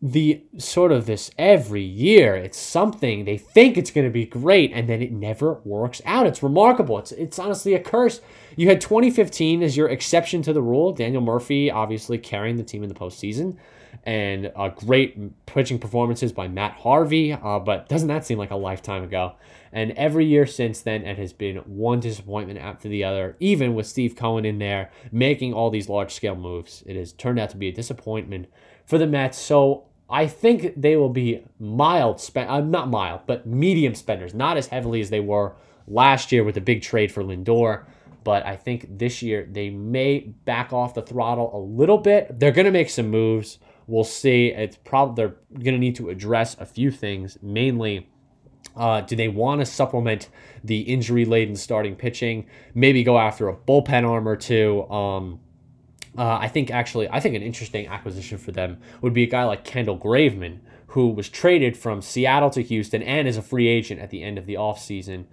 [0.00, 4.70] the sort of this every year it's something they think it's going to be great
[4.72, 8.20] and then it never works out it's remarkable it's it's honestly a curse
[8.54, 12.84] you had 2015 as your exception to the rule daniel murphy obviously carrying the team
[12.84, 13.56] in the postseason
[14.04, 17.32] and uh, great pitching performances by Matt Harvey.
[17.32, 19.34] Uh, but doesn't that seem like a lifetime ago?
[19.72, 23.36] And every year since then, it has been one disappointment after the other.
[23.40, 27.38] Even with Steve Cohen in there making all these large scale moves, it has turned
[27.38, 28.46] out to be a disappointment
[28.86, 29.38] for the Mets.
[29.38, 34.56] So I think they will be mild spend, uh, not mild, but medium spenders, not
[34.56, 35.54] as heavily as they were
[35.86, 37.84] last year with the big trade for Lindor.
[38.24, 42.40] But I think this year they may back off the throttle a little bit.
[42.40, 43.58] They're going to make some moves.
[43.88, 44.48] We'll see.
[44.48, 47.38] It's probably they're going to need to address a few things.
[47.42, 48.06] Mainly,
[48.76, 50.28] uh, do they want to supplement
[50.62, 52.46] the injury laden starting pitching?
[52.74, 54.88] Maybe go after a bullpen arm or two.
[54.90, 55.40] Um,
[56.16, 59.44] uh, I think actually, I think an interesting acquisition for them would be a guy
[59.44, 60.58] like Kendall Graveman,
[60.88, 64.36] who was traded from Seattle to Houston and is a free agent at the end
[64.36, 65.24] of the offseason.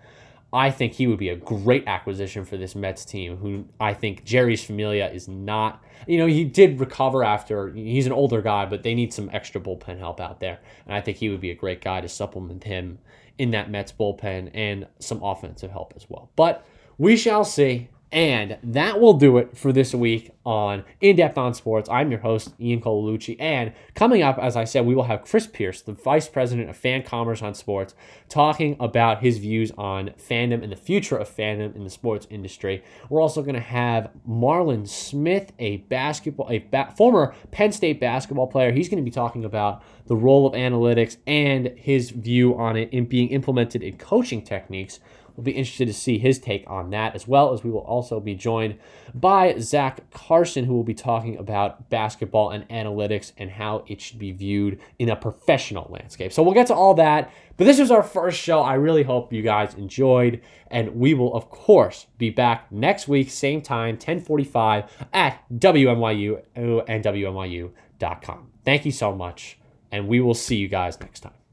[0.55, 3.35] I think he would be a great acquisition for this Mets team.
[3.35, 5.83] Who I think Jeurys Familia is not.
[6.07, 7.73] You know, he did recover after.
[7.73, 11.01] He's an older guy, but they need some extra bullpen help out there, and I
[11.01, 12.99] think he would be a great guy to supplement him
[13.37, 16.31] in that Mets bullpen and some offensive help as well.
[16.37, 16.65] But
[16.97, 17.89] we shall see.
[18.11, 21.89] And that will do it for this week on In Depth on Sports.
[21.89, 23.35] I'm your host, Ian Colalucci.
[23.39, 26.77] And coming up, as I said, we will have Chris Pierce, the Vice President of
[26.77, 27.95] Fan Commerce on Sports,
[28.29, 32.83] talking about his views on fandom and the future of fandom in the sports industry.
[33.09, 38.47] We're also going to have Marlon Smith, a basketball, a ba- former Penn State basketball
[38.47, 38.71] player.
[38.71, 42.93] He's going to be talking about the role of analytics and his view on it
[42.93, 44.99] in being implemented in coaching techniques
[45.35, 48.19] We'll be interested to see his take on that, as well as we will also
[48.19, 48.77] be joined
[49.13, 54.19] by Zach Carson, who will be talking about basketball and analytics and how it should
[54.19, 56.31] be viewed in a professional landscape.
[56.31, 57.31] So we'll get to all that.
[57.57, 58.61] But this was our first show.
[58.61, 63.29] I really hope you guys enjoyed, and we will of course be back next week,
[63.29, 68.51] same time, 10:45 at WNYU and WNYU.com.
[68.65, 69.57] Thank you so much,
[69.91, 71.44] and we will see you guys next time.